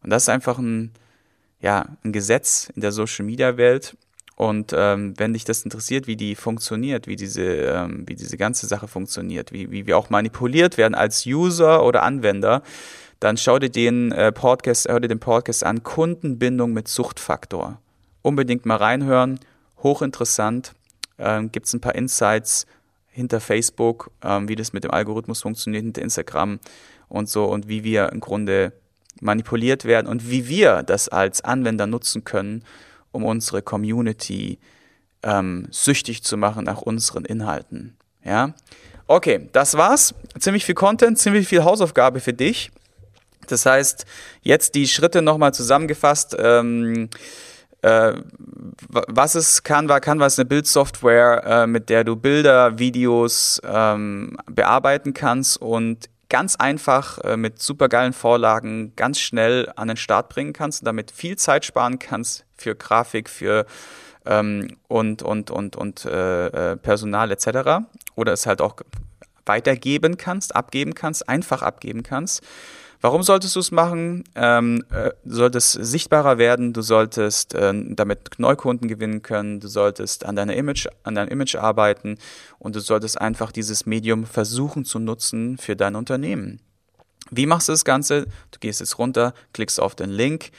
Und 0.02 0.10
das 0.10 0.24
ist 0.24 0.28
einfach 0.28 0.58
ein, 0.58 0.92
ja, 1.60 1.96
ein 2.04 2.12
Gesetz 2.12 2.70
in 2.74 2.80
der 2.80 2.92
Social 2.92 3.24
Media 3.24 3.56
Welt. 3.56 3.96
Und 4.40 4.72
ähm, 4.74 5.12
wenn 5.18 5.34
dich 5.34 5.44
das 5.44 5.64
interessiert, 5.64 6.06
wie 6.06 6.16
die 6.16 6.34
funktioniert, 6.34 7.06
wie 7.06 7.16
diese, 7.16 7.42
ähm, 7.42 8.04
wie 8.06 8.14
diese 8.14 8.38
ganze 8.38 8.66
Sache 8.66 8.88
funktioniert, 8.88 9.52
wie, 9.52 9.70
wie 9.70 9.86
wir 9.86 9.98
auch 9.98 10.08
manipuliert 10.08 10.78
werden 10.78 10.94
als 10.94 11.26
User 11.26 11.84
oder 11.84 12.02
Anwender, 12.04 12.62
dann 13.18 13.36
schau 13.36 13.58
dir 13.58 13.68
den 13.68 14.12
äh, 14.12 14.32
Podcast, 14.32 14.88
hör 14.88 14.98
dir 14.98 15.08
den 15.08 15.20
Podcast 15.20 15.62
an, 15.62 15.82
Kundenbindung 15.82 16.72
mit 16.72 16.88
Suchtfaktor. 16.88 17.82
Unbedingt 18.22 18.64
mal 18.64 18.76
reinhören, 18.76 19.40
hochinteressant. 19.82 20.72
Ähm, 21.18 21.52
Gibt 21.52 21.66
es 21.66 21.74
ein 21.74 21.82
paar 21.82 21.94
Insights 21.94 22.66
hinter 23.10 23.40
Facebook, 23.40 24.10
ähm, 24.24 24.48
wie 24.48 24.56
das 24.56 24.72
mit 24.72 24.84
dem 24.84 24.90
Algorithmus 24.90 25.42
funktioniert, 25.42 25.84
hinter 25.84 26.00
Instagram 26.00 26.60
und 27.10 27.28
so 27.28 27.44
und 27.44 27.68
wie 27.68 27.84
wir 27.84 28.10
im 28.10 28.20
Grunde 28.20 28.72
manipuliert 29.20 29.84
werden 29.84 30.06
und 30.06 30.30
wie 30.30 30.48
wir 30.48 30.82
das 30.82 31.10
als 31.10 31.44
Anwender 31.44 31.86
nutzen 31.86 32.24
können, 32.24 32.64
um 33.12 33.24
unsere 33.24 33.62
Community 33.62 34.58
ähm, 35.22 35.68
süchtig 35.70 36.22
zu 36.22 36.36
machen 36.36 36.64
nach 36.64 36.82
unseren 36.82 37.24
Inhalten. 37.24 37.96
Ja, 38.24 38.54
okay, 39.06 39.48
das 39.52 39.76
war's. 39.76 40.14
Ziemlich 40.38 40.64
viel 40.64 40.74
Content, 40.74 41.18
ziemlich 41.18 41.48
viel 41.48 41.64
Hausaufgabe 41.64 42.20
für 42.20 42.32
dich. 42.32 42.70
Das 43.48 43.66
heißt, 43.66 44.06
jetzt 44.42 44.74
die 44.74 44.86
Schritte 44.86 45.22
nochmal 45.22 45.52
zusammengefasst. 45.54 46.36
Ähm, 46.38 47.08
äh, 47.82 48.14
was 48.88 49.34
ist 49.34 49.64
Canva? 49.64 50.00
Canva 50.00 50.26
ist 50.26 50.38
eine 50.38 50.46
Bildsoftware, 50.46 51.44
äh, 51.44 51.66
mit 51.66 51.88
der 51.88 52.04
du 52.04 52.16
Bilder, 52.16 52.78
Videos 52.78 53.60
ähm, 53.64 54.36
bearbeiten 54.46 55.14
kannst 55.14 55.60
und 55.60 56.08
ganz 56.30 56.56
einfach 56.56 57.18
äh, 57.18 57.36
mit 57.36 57.60
supergeilen 57.60 58.14
Vorlagen 58.14 58.94
ganz 58.96 59.20
schnell 59.20 59.70
an 59.76 59.88
den 59.88 59.98
Start 59.98 60.30
bringen 60.30 60.54
kannst 60.54 60.80
und 60.80 60.86
damit 60.86 61.10
viel 61.10 61.36
Zeit 61.36 61.66
sparen 61.66 61.98
kannst 61.98 62.46
für 62.56 62.74
Grafik, 62.74 63.28
für 63.28 63.66
ähm, 64.24 64.78
und 64.88 65.22
und 65.22 65.50
und 65.50 65.76
und 65.76 66.06
äh, 66.06 66.72
äh 66.72 66.76
Personal 66.76 67.30
etc. 67.30 67.84
Oder 68.14 68.32
es 68.32 68.46
halt 68.46 68.62
auch 68.62 68.76
weitergeben 69.44 70.16
kannst, 70.16 70.54
abgeben 70.54 70.94
kannst, 70.94 71.28
einfach 71.28 71.62
abgeben 71.62 72.02
kannst. 72.02 72.42
Warum 73.02 73.22
solltest 73.22 73.56
du 73.56 73.60
es 73.60 73.70
machen? 73.70 74.24
Ähm, 74.34 74.84
äh, 74.90 75.10
du 75.24 75.34
solltest 75.34 75.72
sichtbarer 75.72 76.36
werden, 76.36 76.74
du 76.74 76.82
solltest 76.82 77.54
äh, 77.54 77.72
damit 77.94 78.38
Neukunden 78.38 78.88
gewinnen 78.88 79.22
können, 79.22 79.58
du 79.58 79.68
solltest 79.68 80.26
an 80.26 80.36
deiner 80.36 80.54
Image, 80.54 80.86
an 81.02 81.14
deinem 81.14 81.28
Image 81.28 81.56
arbeiten 81.56 82.18
und 82.58 82.76
du 82.76 82.80
solltest 82.80 83.18
einfach 83.18 83.52
dieses 83.52 83.86
Medium 83.86 84.26
versuchen 84.26 84.84
zu 84.84 84.98
nutzen 84.98 85.56
für 85.56 85.76
dein 85.76 85.96
Unternehmen. 85.96 86.60
Wie 87.30 87.46
machst 87.46 87.68
du 87.68 87.72
das 87.72 87.86
Ganze? 87.86 88.26
Du 88.50 88.58
gehst 88.60 88.80
jetzt 88.80 88.98
runter, 88.98 89.32
klickst 89.54 89.80
auf 89.80 89.94
den 89.94 90.10
Link, 90.10 90.50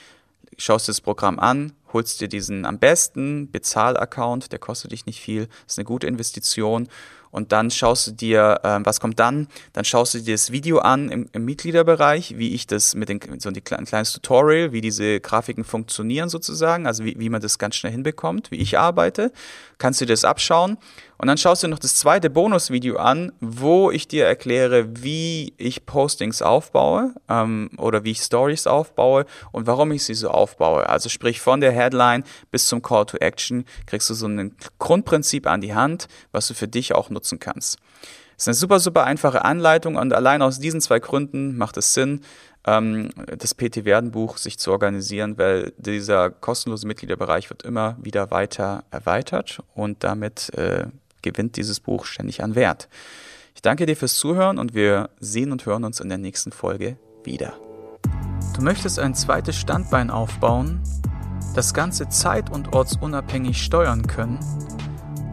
schaust 0.58 0.88
dir 0.88 0.94
das 0.94 1.02
Programm 1.02 1.38
an, 1.38 1.74
holst 1.94 2.22
dir 2.22 2.28
diesen 2.28 2.66
am 2.66 2.80
besten 2.80 3.52
Bezahl-Account, 3.52 4.52
der 4.52 4.60
kostet 4.60 4.94
dich 4.94 5.06
nicht 5.06 5.20
viel, 5.20 5.48
ist 5.68 5.78
eine 5.78 5.86
gute 5.86 6.08
Investition 6.08 6.88
und 7.32 7.52
dann 7.52 7.72
schaust 7.72 8.08
du 8.08 8.12
dir, 8.12 8.60
äh, 8.64 8.80
was 8.84 9.00
kommt 9.00 9.20
dann? 9.20 9.48
Dann 9.74 9.86
schaust 9.86 10.14
du 10.14 10.20
dir 10.20 10.34
das 10.34 10.52
Video 10.52 10.80
an 10.80 11.10
im, 11.10 11.30
im 11.32 11.46
Mitgliederbereich, 11.46 12.38
wie 12.38 12.54
ich 12.54 12.68
das 12.68 12.96
mit 12.96 13.10
den, 13.10 13.20
so 13.40 13.50
ein, 13.50 13.56
ein 13.56 13.86
kleines 13.86 14.14
Tutorial, 14.14 14.72
wie 14.72 14.82
diese 14.82 15.20
Grafiken 15.20 15.64
funktionieren 15.64 16.30
sozusagen, 16.30 16.88
also 16.88 17.04
wie, 17.06 17.16
wie 17.18 17.30
man 17.30 17.42
das 17.42 17.58
ganz 17.58 17.76
schnell 17.76 17.92
hinbekommt, 17.92 18.52
wie 18.52 18.58
ich 18.58 18.78
arbeite. 18.78 19.32
Kannst 19.78 20.02
du 20.02 20.06
dir 20.06 20.14
das 20.14 20.26
abschauen 20.26 20.78
und 21.22 21.28
dann 21.28 21.38
schaust 21.38 21.62
du 21.62 21.68
noch 21.68 21.78
das 21.78 21.94
zweite 21.94 22.32
Bonusvideo 22.32 22.96
an, 22.96 23.32
wo 23.40 23.92
ich 23.92 24.08
dir 24.08 24.26
erkläre, 24.26 25.04
wie 25.04 25.54
ich 25.58 25.86
Postings 25.86 26.42
aufbaue 26.42 27.14
ähm, 27.30 27.70
oder 27.78 28.04
wie 28.04 28.10
ich 28.10 28.22
Stories 28.22 28.66
aufbaue 28.66 29.28
und 29.52 29.68
warum 29.68 29.92
ich 29.92 30.04
sie 30.04 30.16
so 30.16 30.32
aufbaue. 30.32 30.90
Also 30.90 31.10
sprich 31.10 31.40
von 31.40 31.62
der 31.62 31.74
Headline 31.74 32.24
bis 32.50 32.68
zum 32.68 32.82
Call 32.82 33.06
to 33.06 33.18
Action 33.18 33.66
kriegst 33.86 34.10
du 34.10 34.16
so 34.16 34.28
ein 34.28 34.56
Grundprinzip 34.80 35.46
an 35.46 35.62
die 35.62 35.76
Hand, 35.76 36.08
was 36.32 36.48
du 36.48 36.56
für 36.56 36.68
dich 36.68 36.96
auch 36.96 37.12
nutzen 37.22 37.40
kannst. 37.40 37.78
Es 38.36 38.44
ist 38.44 38.48
eine 38.48 38.56
super, 38.56 38.80
super 38.80 39.04
einfache 39.04 39.46
Anleitung 39.46 39.96
und 39.96 40.14
allein 40.14 40.42
aus 40.42 40.60
diesen 40.60 40.82
zwei 40.82 41.00
Gründen 41.00 41.58
macht 41.58 41.78
es 41.78 41.94
Sinn, 41.94 42.22
ähm, 42.66 43.10
das 43.38 43.54
PT 43.54 43.86
Werdenbuch 43.86 44.38
sich 44.38 44.58
zu 44.58 44.72
organisieren, 44.72 45.38
weil 45.38 45.74
dieser 45.78 46.32
kostenlose 46.32 46.88
Mitgliederbereich 46.88 47.50
wird 47.52 47.62
immer 47.62 47.98
wieder 48.02 48.32
weiter 48.32 48.84
erweitert 48.90 49.62
und 49.76 50.04
damit 50.04 50.54
äh, 50.56 50.88
gewinnt 51.22 51.56
dieses 51.56 51.80
Buch 51.80 52.06
ständig 52.06 52.44
an 52.44 52.56
Wert. 52.56 52.90
Ich 53.54 53.62
danke 53.62 53.86
dir 53.86 53.96
fürs 53.96 54.16
Zuhören 54.16 54.58
und 54.58 54.74
wir 54.74 55.12
sehen 55.20 55.52
und 55.52 55.66
hören 55.68 55.84
uns 55.84 56.00
in 56.00 56.10
der 56.10 56.18
nächsten 56.18 56.52
Folge 56.52 56.98
wieder. 57.24 57.54
Du 58.56 58.64
möchtest 58.64 58.98
ein 58.98 59.14
zweites 59.14 59.56
Standbein 59.56 60.10
aufbauen, 60.10 60.82
das 61.54 61.76
Ganze 61.76 62.10
zeit- 62.10 62.50
und 62.50 62.74
ortsunabhängig 62.74 63.62
steuern 63.62 64.08
können? 64.08 64.40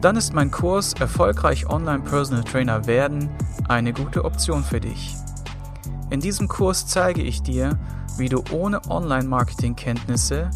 Dann 0.00 0.16
ist 0.16 0.32
mein 0.32 0.52
Kurs 0.52 0.92
Erfolgreich 0.92 1.68
Online 1.68 2.04
Personal 2.04 2.44
Trainer 2.44 2.86
werden 2.86 3.30
eine 3.66 3.92
gute 3.92 4.24
Option 4.24 4.62
für 4.62 4.78
dich. 4.78 5.16
In 6.10 6.20
diesem 6.20 6.46
Kurs 6.46 6.86
zeige 6.86 7.22
ich 7.22 7.42
dir, 7.42 7.76
wie 8.16 8.28
du 8.28 8.44
ohne 8.52 8.80
Online-Marketing-Kenntnisse, 8.88 10.50